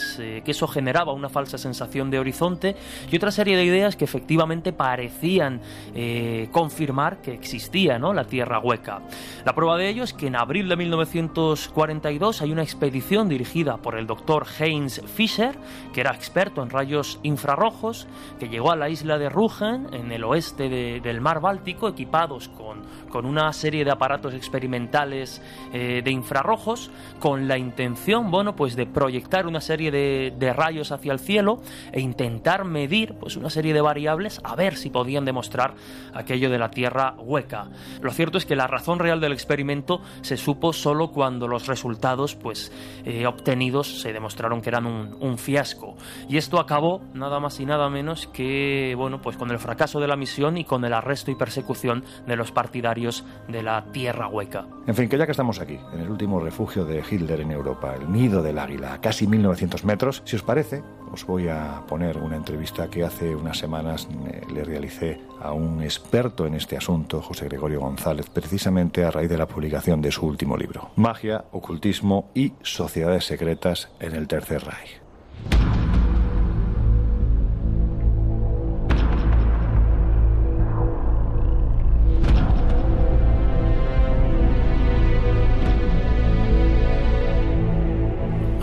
[0.49, 2.75] eso generaba una falsa sensación de horizonte
[3.11, 5.61] y otra serie de ideas que efectivamente parecían
[5.93, 8.11] eh, confirmar que existía ¿no?
[8.11, 9.03] la Tierra hueca.
[9.45, 13.95] La prueba de ello es que en abril de 1942 hay una expedición dirigida por
[13.95, 15.55] el doctor Heinz Fischer,
[15.93, 18.07] que era experto en rayos infrarrojos,
[18.39, 22.49] que llegó a la isla de Rügen, en el oeste de, del mar Báltico, equipados
[22.49, 25.41] con, con una serie de aparatos experimentales
[25.73, 31.13] eh, de infrarrojos con la intención, bueno, pues de proyectar una serie de, rayos hacia
[31.13, 35.75] el cielo e intentar medir pues una serie de variables a ver si podían demostrar
[36.13, 37.69] aquello de la Tierra hueca.
[38.01, 42.35] Lo cierto es que la razón real del experimento se supo solo cuando los resultados
[42.35, 42.71] pues
[43.05, 45.95] eh, obtenidos se demostraron que eran un, un fiasco.
[46.27, 50.07] Y esto acabó nada más y nada menos que, bueno, pues con el fracaso de
[50.07, 52.98] la misión y con el arresto y persecución de los partidarios
[53.47, 54.65] de la Tierra Hueca.
[54.87, 57.95] En fin, que ya que estamos aquí, en el último refugio de Hitler en Europa,
[57.95, 62.17] el Nido del Águila, a casi 1900 metros, si os parece, os voy a poner
[62.17, 64.07] una entrevista que hace unas semanas
[64.53, 69.37] le realicé a un experto en este asunto, José Gregorio González, precisamente a raíz de
[69.37, 75.88] la publicación de su último libro, Magia, Ocultismo y Sociedades Secretas en el Tercer Reich.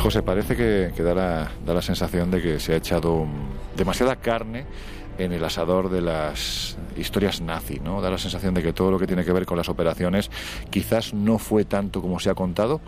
[0.07, 3.27] José, parece que, da, la, da, la, sensación de que se ha echado
[3.77, 4.65] demasiada carne
[5.19, 8.01] en el asador de las historias nazi, ¿no?
[8.01, 10.31] Da la sensación de que todo lo que tiene que ver con las operaciones
[10.71, 12.81] quizás no fue tanto como se ha contado,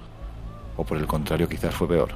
[0.76, 2.10] o por el contrario, quizás fue peor.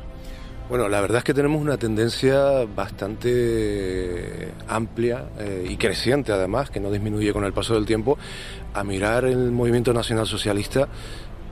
[0.68, 6.78] Bueno, la verdad es que tenemos una tendencia bastante amplia eh, y creciente además, que
[6.78, 8.16] no disminuye con el paso del tiempo,
[8.72, 10.88] a mirar el movimiento nacional socialista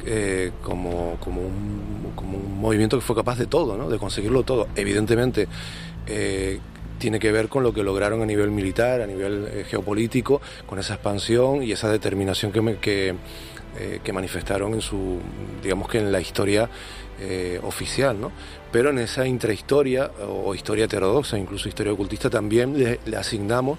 [0.07, 3.91] eh, como, como, un, como, un, movimiento que fue capaz de todo, ¿no?
[3.91, 4.69] de conseguirlo todo.
[4.75, 5.47] Evidentemente,
[6.07, 6.59] eh,
[6.99, 10.79] tiene que ver con lo que lograron a nivel militar, a nivel eh, geopolítico, con
[10.79, 13.15] esa expansión y esa determinación que, me, que,
[14.13, 15.19] manifestaron en su,
[15.63, 16.69] digamos que en la historia
[17.63, 18.33] oficial, ¿no?
[18.73, 23.79] Pero en esa intrahistoria o, historia heterodoxa, incluso historia ocultista, también le, asignamos,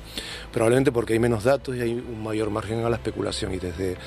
[0.54, 3.98] probablemente porque hay menos datos y hay un mayor margen a la especulación y desde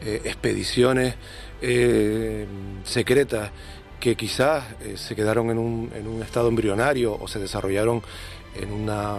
[0.00, 1.16] expediciones
[1.64, 2.46] eh,
[2.84, 3.50] secretas
[4.00, 4.64] que quizás
[4.96, 8.02] se quedaron en un, en un estado embrionario o se desarrollaron
[8.54, 9.16] en una,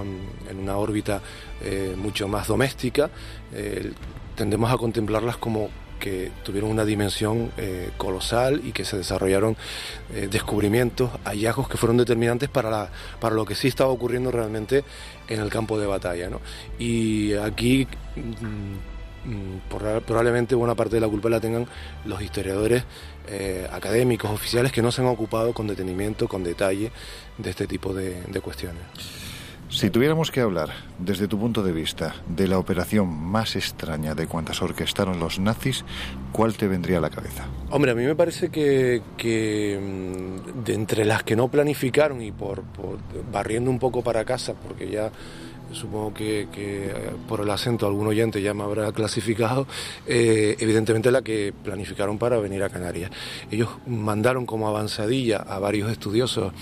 [0.49, 1.21] en una órbita
[1.61, 3.09] eh, mucho más doméstica,
[3.53, 3.91] eh,
[4.35, 5.69] tendemos a contemplarlas como
[5.99, 9.55] que tuvieron una dimensión eh, colosal y que se desarrollaron
[10.13, 12.89] eh, descubrimientos, hallazgos que fueron determinantes para, la,
[13.19, 14.83] para lo que sí estaba ocurriendo realmente
[15.27, 16.29] en el campo de batalla.
[16.29, 16.41] ¿no?
[16.77, 18.94] Y aquí mm,
[19.69, 21.67] probablemente buena parte de la culpa la tengan
[22.05, 22.83] los historiadores
[23.27, 26.91] eh, académicos, oficiales, que no se han ocupado con detenimiento, con detalle
[27.37, 28.83] de este tipo de, de cuestiones.
[29.67, 30.69] Si tuviéramos que hablar,
[30.99, 35.83] desde tu punto de vista, de la operación más extraña de cuantas orquestaron los nazis,
[36.31, 37.47] ¿cuál te vendría a la cabeza?
[37.71, 39.79] Hombre, a mí me parece que, que
[40.63, 42.99] de entre las que no planificaron y por, por
[43.31, 45.11] barriendo un poco para casa, porque ya
[45.75, 46.91] supongo que, que,
[47.27, 49.67] por el acento algún oyente ya me habrá clasificado,
[50.07, 53.11] eh, evidentemente la que planificaron para venir a Canarias.
[53.51, 56.53] Ellos mandaron como avanzadilla a varios estudiosos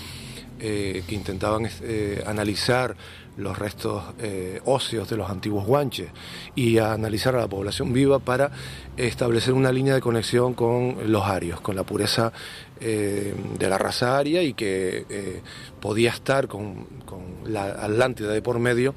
[0.60, 2.96] eh, que intentaban eh, analizar
[3.36, 6.08] los restos eh, óseos de los antiguos guanches
[6.54, 8.50] y a analizar a la población viva para
[8.96, 12.32] establecer una línea de conexión con los arios, con la pureza
[12.80, 15.42] eh, de la raza aria y que eh,
[15.80, 18.94] podía estar con, con, la Atlántida de por medio,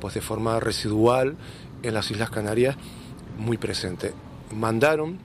[0.00, 1.36] pues de forma residual
[1.82, 2.76] en las Islas Canarias
[3.38, 4.12] muy presente.
[4.54, 5.18] Mandaron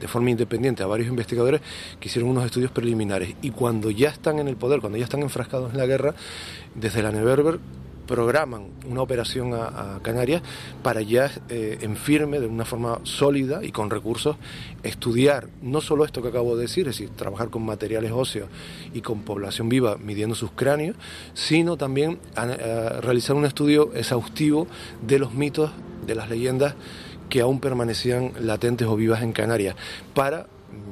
[0.00, 1.60] de forma independiente a varios investigadores
[2.00, 5.22] que hicieron unos estudios preliminares y cuando ya están en el poder, cuando ya están
[5.22, 6.14] enfrascados en la guerra,
[6.74, 7.60] desde la Neverberg
[8.06, 10.42] programan una operación a, Canarias
[10.82, 14.36] para ya eh, en firme, de una forma sólida y con recursos,
[14.82, 18.48] estudiar no solo esto que acabo de decir, es decir, trabajar con materiales óseos
[18.94, 20.96] y con población viva midiendo sus cráneos,
[21.34, 22.18] sino también
[23.00, 24.66] realizar un estudio exhaustivo
[25.06, 25.70] de los mitos,
[26.06, 26.74] de las leyendas
[27.28, 29.76] que aún permanecían latentes o vivas en Canarias,
[30.14, 30.46] para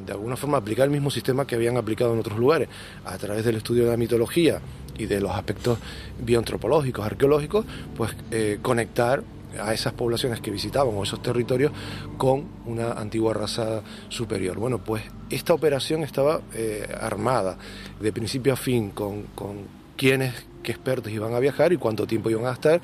[0.07, 2.69] de alguna forma aplicar el mismo sistema que habían aplicado en otros lugares,
[3.05, 4.61] a través del estudio de la mitología
[4.99, 5.79] y de los aspectos
[6.21, 7.65] bioantropológicos, arqueológicos,
[7.97, 9.23] pues eh, conectar
[9.63, 11.73] a esas poblaciones que visitaban o esos territorios
[12.19, 14.59] con una antigua raza superior.
[14.59, 17.57] Bueno, pues esta operación estaba eh, armada
[18.01, 19.59] de principio a fin con, con
[19.97, 20.35] quienes
[20.65, 22.81] qué expertos iban a viajar y cuánto tiempo iban a estar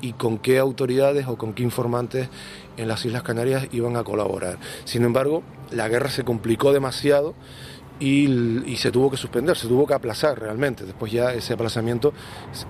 [0.00, 2.28] y con qué autoridades o con qué informantes
[2.76, 4.58] en las Islas Canarias iban a colaborar.
[4.84, 5.42] Sin embargo,
[5.72, 7.34] la guerra se complicó demasiado
[8.00, 8.26] y,
[8.66, 10.84] y, se tuvo que suspender, se tuvo que aplazar realmente.
[10.84, 12.12] Después ya ese aplazamiento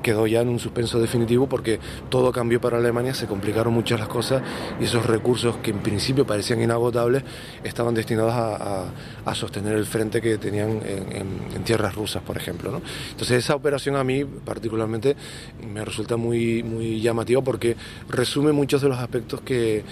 [0.03, 4.09] quedó ya en un suspenso definitivo porque todo cambió para Alemania, se complicaron muchas las
[4.09, 4.43] cosas
[4.81, 7.23] y esos recursos que en principio parecían inagotables
[7.65, 8.85] estaban destinados a, a,
[9.25, 12.71] a sostener el frente que tenían en, en, en tierras rusas, por ejemplo.
[12.71, 12.83] ¿no?
[13.11, 15.17] Entonces esa operación a mí particularmente
[15.73, 17.77] me resulta muy, muy llamativa porque
[18.09, 19.83] resume muchos de los aspectos que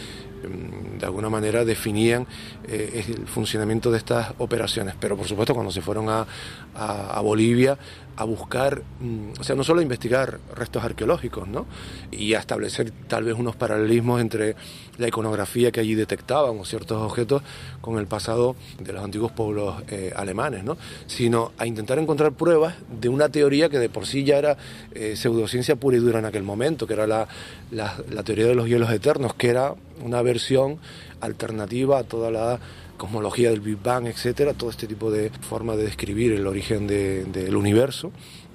[0.43, 2.27] de alguna manera definían
[2.67, 4.95] eh, el funcionamiento de estas operaciones.
[4.99, 6.27] Pero por supuesto cuando se fueron a,
[6.75, 7.79] a, a Bolivia
[8.17, 11.67] a buscar, mm, o sea, no solo a investigar restos arqueológicos, ¿no?
[12.11, 14.57] Y a establecer tal vez unos paralelismos entre
[14.99, 17.43] la iconografía que allí detectaban o ciertos objetos
[17.81, 20.77] con el pasado de los antiguos pueblos eh, alemanes, ¿no?
[21.07, 24.57] Sino a intentar encontrar pruebas de una teoría que de por sí ya era
[24.93, 27.27] eh, pseudociencia pura y dura en aquel momento, que era la,
[27.71, 29.75] la, la teoría de los hielos eternos, que era
[30.05, 30.79] una versión
[31.21, 32.61] alternativa a toda la
[33.01, 37.25] cosmología del Big Bang, etcétera, todo este tipo de forma de describir el origen de,
[37.25, 38.13] del universo.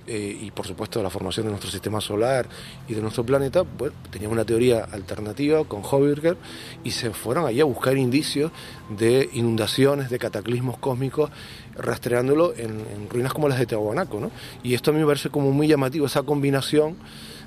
[0.08, 2.48] Eh, y por supuesto la formación de nuestro sistema solar
[2.88, 6.38] y de nuestro planeta, pues tenían una teoría alternativa con Höberger
[6.84, 8.52] y se fueron allí a buscar indicios
[8.96, 11.32] de inundaciones, de cataclismos cósmicos,
[11.76, 14.30] rastreándolo en, en ruinas como las de Teotihuacán, ¿no?
[14.62, 16.98] Y esto a mí me parece como muy llamativo, esa combinación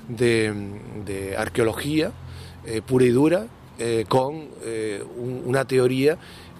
[0.09, 0.53] de,
[1.05, 2.11] de arqueología
[2.65, 3.47] eh, pura y dura
[3.77, 4.35] eh, con
[5.17, 6.17] un, una teoría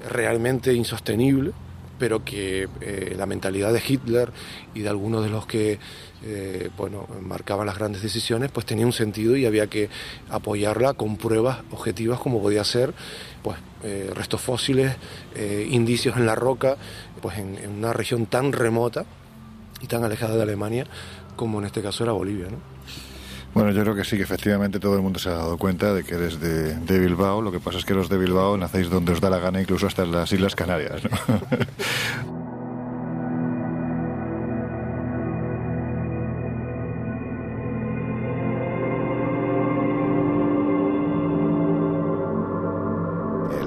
[0.07, 1.51] realmente insostenible,
[1.97, 4.31] pero que eh, la mentalidad de Hitler
[4.73, 5.79] y de algunos de los que
[6.23, 9.89] eh, bueno, marcaban las grandes decisiones, pues tenía un sentido y había que
[10.29, 12.93] apoyarla con pruebas objetivas como podía ser
[13.41, 14.95] pues, eh, restos fósiles,
[15.69, 16.77] indicios en la roca,
[17.21, 19.05] pues en, en una región tan remota
[19.81, 20.85] y tan alejada de Alemania
[21.35, 22.47] como en este caso era Bolivia.
[22.49, 22.57] ¿no?
[23.53, 26.03] Bueno, yo creo que sí, que efectivamente todo el mundo se ha dado cuenta de
[26.03, 27.41] que eres de, Bilbao.
[27.41, 29.87] Lo que pasa es que los de Bilbao nacéis donde os da la gana, incluso
[29.87, 31.01] hasta las Islas Canarias.
[31.03, 32.39] ¿no?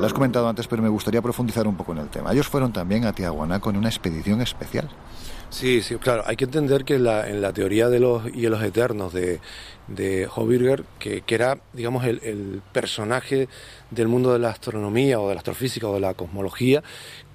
[0.02, 2.32] Lo has comentado antes, pero me gustaría profundizar un poco en el tema.
[2.32, 4.88] Ellos fueron también a Tiahuanaco en una expedición especial.
[5.48, 6.24] Sí, sí, claro.
[6.26, 9.38] Hay que entender que la, en la teoría de los hielos eternos de,
[9.88, 13.48] de Hobirger, que, que, era, digamos, el, el, personaje
[13.90, 16.82] del mundo de la astronomía o de la astrofísica o de la cosmología,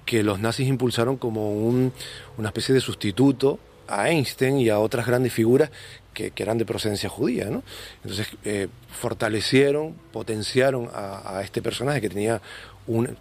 [0.04, 1.92] que los nazis impulsaron como un,
[2.38, 3.58] una especie de sustituto
[3.88, 5.70] a Einstein y a otras grandes figuras
[6.14, 7.46] que, que eran de procedencia judía.
[7.46, 7.62] ¿no?
[8.02, 12.40] Entonces eh, fortalecieron, potenciaron a, este personaje que tenía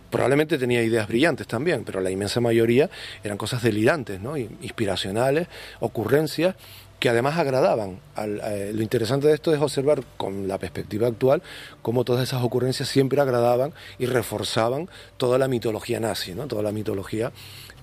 [0.09, 2.89] probablemente tenía ideas brillantes también, pero la inmensa mayoría
[3.21, 4.37] eran cosas delirantes, ¿no?
[4.37, 5.49] inspiracionales,
[5.81, 6.55] ocurrencias
[6.99, 7.99] que además agradaban.
[8.15, 11.41] Al, eh, lo interesante de esto es observar con la perspectiva actual
[11.81, 16.47] cómo todas esas ocurrencias siempre agradaban y reforzaban toda la mitología nazi, ¿no?
[16.47, 17.31] toda la mitología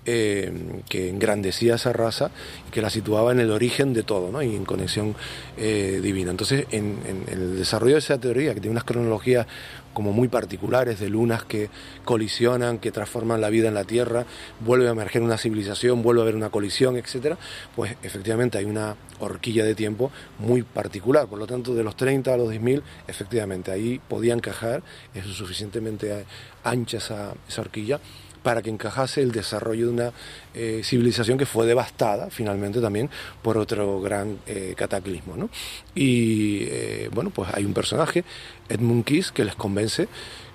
[0.06, 0.52] eh,
[0.88, 2.30] que engrandecía esa raza
[2.68, 4.42] y que la situaba en el origen de todo ¿no?
[4.42, 5.14] y en conexión
[5.56, 6.30] eh, divina.
[6.30, 9.46] Entonces, en, en, el desarrollo de esa teoría, que tiene unas cronologías
[9.94, 11.70] como muy particulares de lunas que
[12.04, 14.26] colisionan, que transforman la vida en la Tierra,
[14.60, 17.38] vuelve a emerger una civilización, vuelve a haber una colisión, etcétera,
[17.74, 21.26] pues efectivamente hay una horquilla de tiempo muy particular.
[21.26, 24.82] Por lo tanto, de los 30 a los 10.000, efectivamente, ahí podía encajar,
[25.14, 26.26] es suficientemente
[26.64, 28.00] ancha esa, esa horquilla
[28.44, 30.12] para que encajase el desarrollo de una
[30.52, 33.10] eh, civilización que fue devastada finalmente también
[33.42, 35.36] por otro gran eh, cataclismo.
[35.36, 35.48] ¿no?
[35.94, 38.22] Y eh, bueno, pues hay un personaje,
[38.68, 40.06] Edmund Kiss, que les convence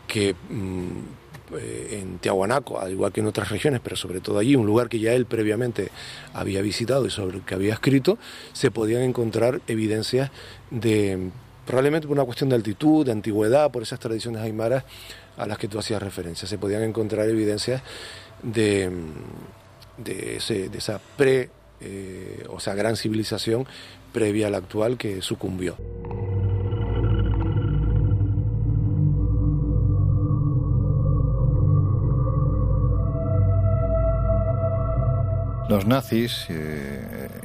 [0.08, 1.00] que mmm,
[1.92, 5.00] en Tiahuanaco, al igual que en otras regiones, pero sobre todo allí, un lugar que
[5.00, 5.90] ya él previamente
[6.32, 8.20] había visitado y sobre el que había escrito,
[8.54, 10.30] se podían encontrar evidencias
[10.70, 11.32] de
[11.66, 14.86] probablemente por una cuestión de altitud, de antigüedad, por esas tradiciones aymaras
[15.40, 16.48] a las que tú hacías referencia.
[16.48, 17.82] Se podían encontrar evidencias
[18.44, 18.92] de,
[20.06, 21.50] ese, de esa pre,
[21.80, 23.66] eh, o sea, gran civilización
[24.12, 25.78] previa a la actual que sucumbió.
[35.70, 36.89] Los nazis, eh,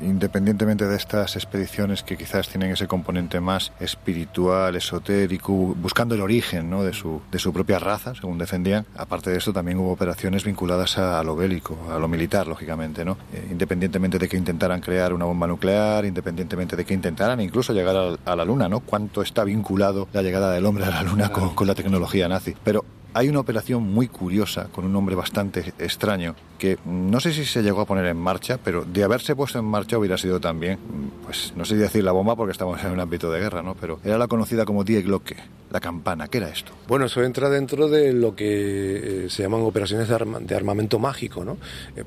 [0.04, 6.70] independientemente de estas expediciones que quizás tienen ese componente más espiritual, esotérico, buscando el origen
[6.70, 6.82] ¿no?
[6.82, 10.98] de, su, de su propia raza, según defendían, aparte de esto también hubo operaciones vinculadas
[10.98, 13.16] a, a lo bélico, a lo militar, lógicamente, ¿no?
[13.32, 17.96] Eh, independientemente de que intentaran crear una bomba nuclear, independientemente de que intentaran incluso llegar
[17.96, 18.80] a, a la Luna, ¿no?
[18.80, 22.54] Cuánto está vinculado la llegada del hombre a la Luna con, con la tecnología nazi.
[22.62, 27.44] Pero hay una operación muy curiosa con un nombre bastante extraño que no sé si
[27.44, 30.78] se llegó a poner en marcha, pero de haberse puesto en marcha hubiera sido también,
[31.24, 33.74] pues no sé decir la bomba porque estamos en un ámbito de guerra, ¿no?
[33.74, 35.36] Pero era la conocida como Die Glocke,
[35.70, 36.28] la campana.
[36.28, 36.72] ¿Qué era esto?
[36.88, 40.98] Bueno, eso entra dentro de lo que eh, se llaman operaciones de, arma, de armamento
[40.98, 41.58] mágico, ¿no?
[41.96, 42.04] Eh,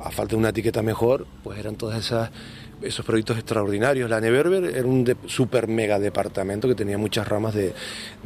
[0.00, 2.30] a falta de una etiqueta mejor, pues eran todas esas
[2.82, 4.08] esos proyectos extraordinarios.
[4.10, 7.74] La Neverber era un de, super mega departamento que tenía muchas ramas de,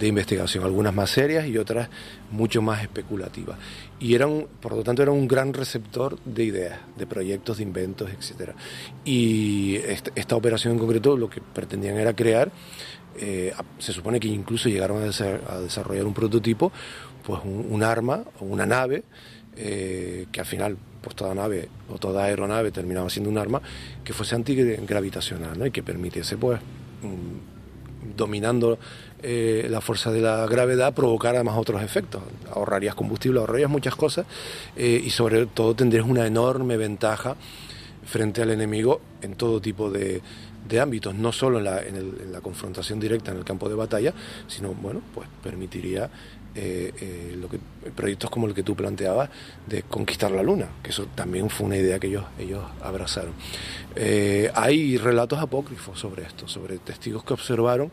[0.01, 1.89] investigación, algunas más serias y otras
[2.31, 3.59] mucho más especulativas.
[4.01, 8.11] Y eran, por lo tanto, era un gran receptor de ideas, de proyectos, de inventos,
[8.11, 8.53] etc.
[9.05, 12.51] Y esta, operación en concreto lo que pretendían era crear,
[13.20, 16.70] eh, se supone que incluso llegaron a desarrollar un prototipo,
[17.25, 19.03] pues un, un arma o una nave
[19.60, 23.60] eh, que al final pues toda nave o toda aeronave terminaba siendo un arma
[24.05, 25.66] que fuese antigravitacional ¿no?
[25.66, 26.60] y que permitiese pues
[27.02, 28.78] mm, dominando
[29.20, 32.22] eh, la fuerza de la gravedad provocar además otros efectos
[32.55, 34.26] ahorrarías combustible ahorrarías muchas cosas
[34.76, 37.35] eh, y sobre todo tendrías una enorme ventaja
[38.05, 40.22] frente al enemigo en todo tipo de,
[40.68, 44.12] de ámbitos, no solo en la, confrontación directa en el campo de batalla,
[44.47, 46.10] sino bueno, pues permitiría
[46.60, 49.30] eh, eh, proyectos como el que tú planteabas
[49.66, 53.32] de conquistar la luna, que eso también fue una idea que ellos, ellos abrazaron.
[53.94, 57.93] Eh, hay relatos apócrifos sobre esto, sobre testigos que observaron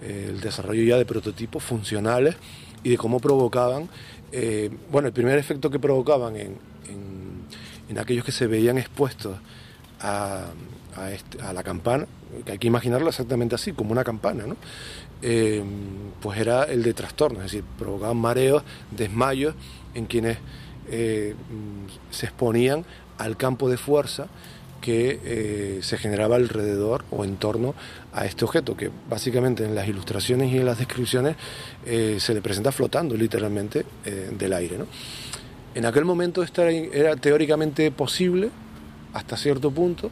[0.00, 2.36] eh, el desarrollo ya de prototipos funcionales
[2.84, 3.88] y de cómo provocaban,
[4.90, 6.58] bueno, el primer efecto que provocaban en,
[7.88, 9.38] en, aquellos que se veían expuestos
[10.00, 10.46] a,
[11.12, 12.06] este, a, la campana,
[12.44, 14.56] que hay que imaginarlo exactamente así, como una campana, ¿no?
[15.22, 15.62] Eh,
[16.20, 19.54] pues era el de trastorno, es decir, provocaban mareos, desmayos
[19.94, 20.38] en quienes
[20.90, 21.34] eh,
[22.10, 22.84] se exponían
[23.16, 24.26] al campo de fuerza
[24.82, 27.74] que eh, se generaba alrededor o en torno
[28.12, 31.36] a este objeto, que básicamente en las ilustraciones y en las descripciones
[31.86, 34.76] eh, se le presenta flotando literalmente del aire.
[34.76, 34.86] ¿no?
[35.74, 38.50] En aquel momento esto era, era, teóricamente posible
[39.14, 40.10] hasta cierto punto,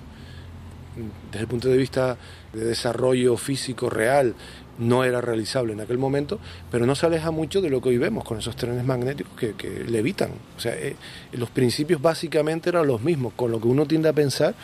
[1.31, 2.17] desde el punto de vista
[2.55, 4.35] de desarrollo físico real
[4.79, 6.39] no era realizable en aquel momento,
[6.71, 9.53] pero no se aleja mucho de lo que hoy vemos con esos trenes magnéticos que,
[9.55, 10.31] que levitan.
[10.57, 10.97] O sea, eh,
[11.33, 14.55] los principios básicamente eran los mismos, con lo que uno tiende a pensar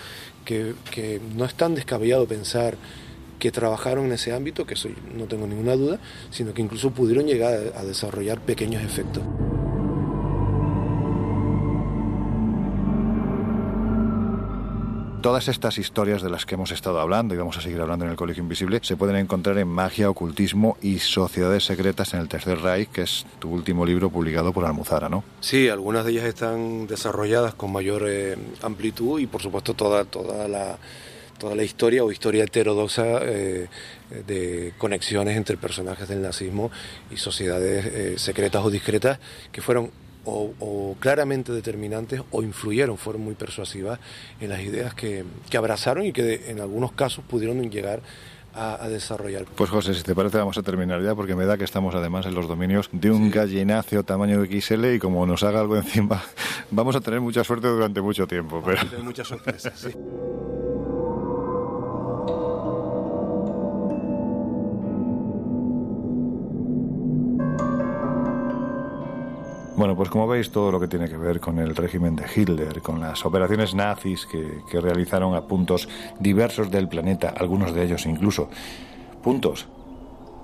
[0.45, 2.77] que, que no es tan descabellado pensar
[3.39, 7.27] que trabajaron en ese ámbito, que eso no tengo ninguna duda, sino que incluso pudieron
[7.27, 9.23] llegar a desarrollar pequeños efectos.
[15.23, 18.13] Todas estas historias de las que hemos estado hablando y vamos a seguir hablando en
[18.13, 22.61] el Colegio Invisible se pueden encontrar en Magia, Ocultismo y Sociedades Secretas en el Tercer
[22.61, 25.25] Reich, que es tu último libro publicado por Almuzara, ¿no?
[25.41, 30.47] Sí, algunas de ellas están desarrolladas con mayor eh, amplitud y por supuesto toda, toda
[30.47, 30.79] la
[31.39, 33.69] toda la historia o historia heterodoxa eh,
[34.27, 36.71] de conexiones entre personajes del nazismo
[37.11, 39.19] y sociedades eh, secretas o discretas
[39.53, 39.91] que fueron
[40.31, 43.99] o, claramente determinantes o influyeron, fueron muy persuasivas
[44.41, 48.01] en las ideas que, que abrazaron y que en algunos casos pudieron llegar
[48.59, 49.45] a, desarrollar.
[49.55, 52.27] Pues José, si te parece vamos a terminar ya porque me da que estamos además
[52.27, 56.23] en los dominios de un gallinacio tamaño XL y como nos haga algo encima
[56.71, 58.63] vamos a tener mucha suerte durante mucho tiempo.
[58.65, 59.03] Pero...
[59.03, 59.91] muchas sorpresas, sí.
[69.79, 72.83] Bueno, pues como veis, todo lo que tiene que ver con el régimen de Hitler,
[72.83, 75.89] con las operaciones nazis que, que realizaron a puntos
[76.19, 78.51] diversos del planeta, algunos de ellos incluso
[79.23, 79.69] puntos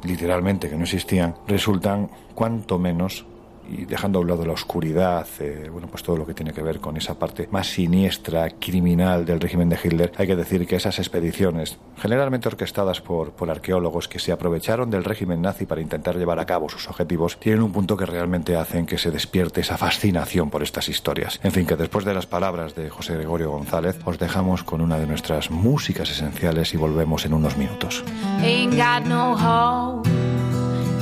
[0.05, 3.27] literalmente que no existían, resultan cuanto menos
[3.69, 6.63] y dejando a un lado la oscuridad, eh, bueno, pues todo lo que tiene que
[6.63, 10.77] ver con esa parte más siniestra, criminal del régimen de Hitler, hay que decir que
[10.77, 16.17] esas expediciones, generalmente orquestadas por, por arqueólogos que se aprovecharon del régimen nazi para intentar
[16.17, 19.79] llevar a cabo sus objetivos, tienen un punto que realmente hacen que se despierte esa
[19.79, 21.41] fascinación por estas historias.
[21.43, 24.99] En fin, que después de las palabras de José Gregorio González, os dejamos con una
[24.99, 28.05] de nuestras músicas esenciales y volvemos en unos minutos.
[28.41, 30.03] Ain't got no home,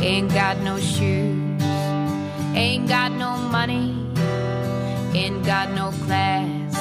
[0.00, 1.51] ain't got no shoes.
[2.54, 3.96] Ain't got no money,
[5.14, 6.76] ain't got no class,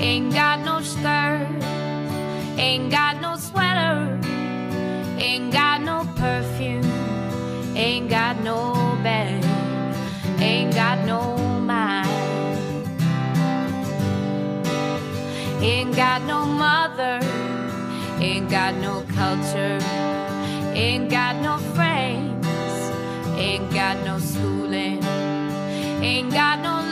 [0.00, 1.46] ain't got no skirt,
[2.58, 4.18] ain't got no sweater,
[5.18, 6.84] ain't got no perfume,
[7.76, 9.44] ain't got no bag,
[10.40, 12.08] ain't got no mind,
[15.62, 17.20] ain't got no mother,
[18.18, 19.78] ain't got no culture,
[20.74, 21.81] ain't got no friends
[23.42, 25.02] ain't got no schooling,
[26.00, 26.91] ain't got no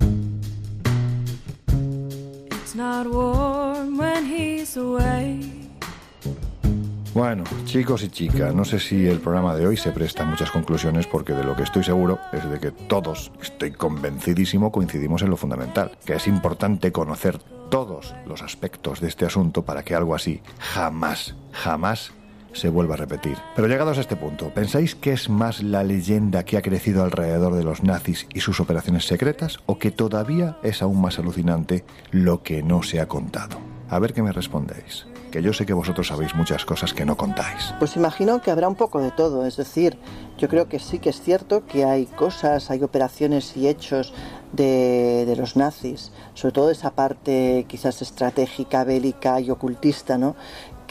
[7.13, 10.49] Bueno, chicos y chicas, no sé si el programa de hoy se presta a muchas
[10.49, 15.29] conclusiones porque de lo que estoy seguro es de que todos, estoy convencidísimo, coincidimos en
[15.29, 17.39] lo fundamental, que es importante conocer
[17.69, 22.13] todos los aspectos de este asunto para que algo así jamás, jamás
[22.53, 23.37] se vuelva a repetir.
[23.55, 27.55] Pero llegados a este punto, ¿pensáis que es más la leyenda que ha crecido alrededor
[27.55, 32.43] de los nazis y sus operaciones secretas o que todavía es aún más alucinante lo
[32.43, 33.57] que no se ha contado?
[33.89, 37.17] A ver qué me respondéis que yo sé que vosotros sabéis muchas cosas que no
[37.17, 37.73] contáis.
[37.79, 39.97] Pues imagino que habrá un poco de todo, es decir,
[40.37, 44.13] yo creo que sí que es cierto que hay cosas, hay operaciones y hechos
[44.51, 50.35] de, de los nazis, sobre todo esa parte quizás estratégica, bélica y ocultista, ¿no?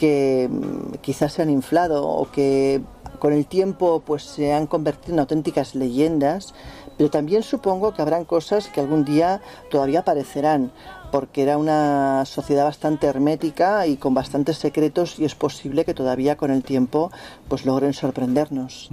[0.01, 2.81] Que mm, quizás se han inflado o que
[3.19, 6.55] con el tiempo pues se han convertido en auténticas leyendas,
[6.97, 10.71] pero también supongo que habrán cosas que algún día todavía aparecerán,
[11.11, 16.35] porque era una sociedad bastante hermética y con bastantes secretos y es posible que todavía
[16.35, 17.11] con el tiempo
[17.47, 18.89] pues logren sorprendernos.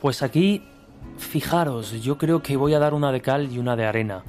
[0.00, 0.62] pues aquí
[1.18, 4.22] fijaros, yo creo que voy a dar una de cal y una de arena.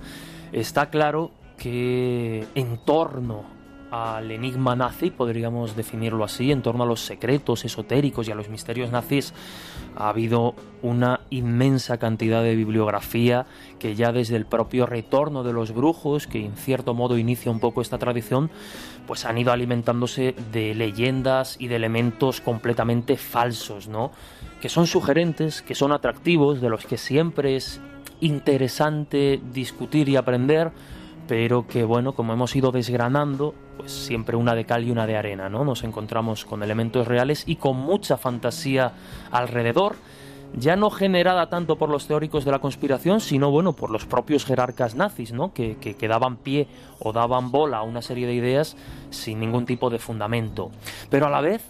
[0.52, 3.61] Está claro que en torno
[3.92, 8.48] al enigma nazi, podríamos definirlo así, en torno a los secretos esotéricos y a los
[8.48, 9.34] misterios nazis,
[9.98, 13.46] ha habido una inmensa cantidad de bibliografía
[13.80, 17.60] que ya desde el propio retorno de los brujos, que en cierto modo inicia un
[17.60, 18.50] poco esta tradición,
[19.08, 24.12] pues han ido alimentándose de leyendas y de elementos completamente falsos, ¿no?
[24.62, 27.82] Que son sugerentes, que son atractivos, de los que siempre es
[28.22, 30.72] interesante discutir y aprender,
[31.28, 35.18] pero que bueno, como hemos ido desgranando, pues siempre una de cal y una de
[35.18, 35.64] arena, ¿no?
[35.64, 38.94] Nos encontramos con elementos reales y con mucha fantasía
[39.32, 39.96] alrededor,
[40.54, 44.46] ya no generada tanto por los teóricos de la conspiración, sino bueno, por los propios
[44.46, 45.54] jerarcas nazis, ¿no?
[45.54, 46.68] Que, que, daban pie
[47.00, 48.76] o daban bola a una serie de ideas
[49.10, 50.72] sin ningún tipo de fundamento.
[51.10, 51.64] Pero a la vez,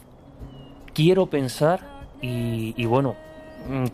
[0.93, 1.81] quiero pensar,
[2.21, 3.15] y, y bueno,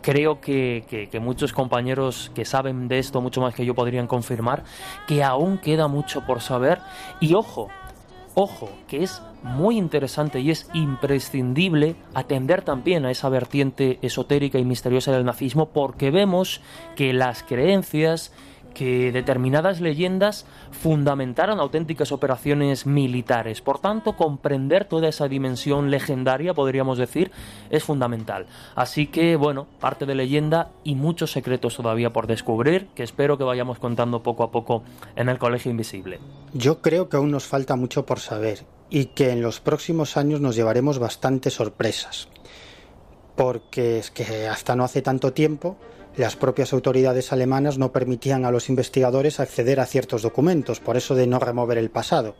[0.02, 4.64] creo que, muchos compañeros que saben de esto mucho más que yo podrían confirmar
[5.06, 6.78] que aún queda mucho por saber.
[7.20, 7.68] Y ojo,
[8.34, 14.64] ojo, que es muy interesante y es imprescindible atender también a esa vertiente esotérica y
[14.64, 16.60] misteriosa del nazismo porque vemos
[16.96, 18.32] que las creencias
[18.74, 23.60] que determinadas leyendas fundamentaron auténticas operaciones militares.
[23.60, 27.30] Por tanto, comprender toda esa dimensión legendaria, podríamos decir,
[27.70, 28.46] es fundamental.
[28.74, 33.44] Así que, bueno, parte de leyenda y muchos secretos todavía por descubrir, que espero que
[33.44, 34.82] vayamos contando poco a poco
[35.16, 36.20] en el Colegio Invisible.
[36.52, 40.40] Yo creo que aún nos falta mucho por saber y que en los próximos años
[40.40, 42.28] nos llevaremos bastantes sorpresas.
[43.36, 45.76] Porque es que hasta no hace tanto tiempo
[46.18, 51.14] las propias autoridades alemanas no permitían a los investigadores acceder a ciertos documentos, por eso
[51.14, 52.34] de no remover el pasado.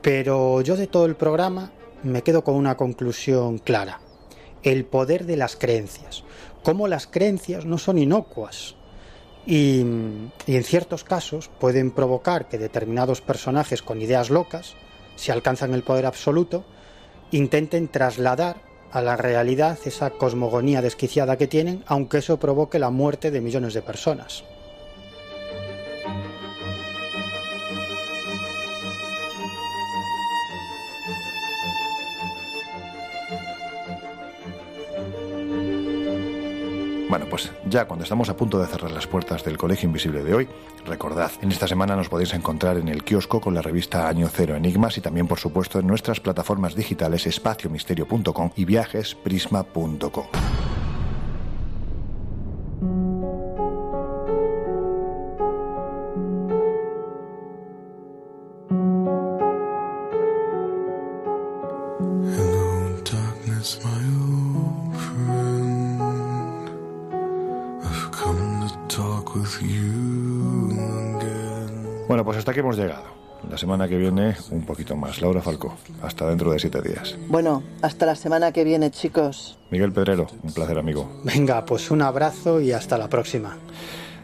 [0.00, 1.72] Pero yo de todo el programa
[2.04, 4.00] me quedo con una conclusión clara.
[4.62, 6.22] El poder de las creencias.
[6.62, 8.76] Cómo las creencias no son inocuas.
[9.46, 9.84] Y,
[10.46, 14.74] y, en ciertos casos pueden provocar que determinados personajes con ideas locas,
[15.16, 16.64] si alcanzan el poder absoluto,
[17.32, 23.32] intenten trasladar a la realidad esa cosmogonía desquiciada que tienen, aunque eso provoque la muerte
[23.32, 24.44] de millones de personas.
[37.08, 40.34] Bueno, pues ya cuando estamos a punto de cerrar las puertas del Colegio Invisible de
[40.34, 40.48] hoy,
[40.84, 44.56] recordad, en esta semana nos podéis encontrar en el kiosco con la revista Año Cero
[44.56, 50.26] Enigmas y también, por supuesto, en nuestras plataformas digitales espaciomisterio.com y viajesprisma.com.
[72.06, 73.04] Bueno, pues hasta aquí hemos llegado.
[73.50, 75.20] La semana que viene, un poquito más.
[75.20, 77.16] Laura Falcó, hasta dentro de siete días.
[77.28, 79.58] Bueno, hasta la semana que viene, chicos.
[79.70, 81.20] Miguel Pedrero, un placer, amigo.
[81.24, 83.56] Venga, pues un abrazo y hasta la próxima.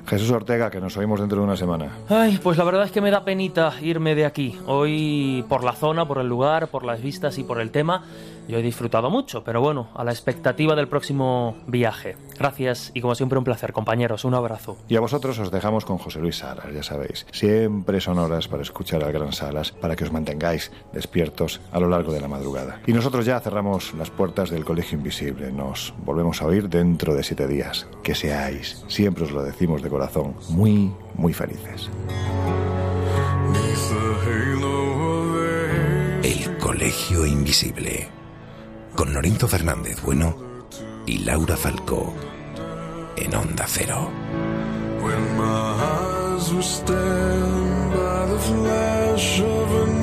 [0.07, 1.99] Jesús Ortega, que nos oímos dentro de una semana.
[2.09, 4.59] Ay, pues la verdad es que me da penita irme de aquí.
[4.67, 8.05] Hoy, por la zona, por el lugar, por las vistas y por el tema,
[8.51, 12.17] yo he disfrutado mucho, pero bueno, a la expectativa del próximo viaje.
[12.39, 14.25] Gracias y como siempre un placer, compañeros.
[14.25, 14.77] Un abrazo.
[14.89, 17.27] Y a vosotros os dejamos con José Luis Salas, ya sabéis.
[17.33, 21.89] Siempre son horas para escuchar al Gran Salas, para que os mantengáis despiertos a lo
[21.89, 22.81] largo de la madrugada.
[22.87, 25.53] Y nosotros ya cerramos las puertas del Colegio Invisible.
[25.53, 27.87] Nos volvemos a oír dentro de siete días.
[28.03, 31.91] Que seáis, siempre os lo decimos de corazón, muy, muy felices.
[36.23, 38.20] El Colegio Invisible
[39.01, 40.37] con Norinto Fernández Bueno
[41.07, 42.15] y Laura Falcó
[43.17, 44.11] en Onda Cero.
[48.29, 50.01] The flash of a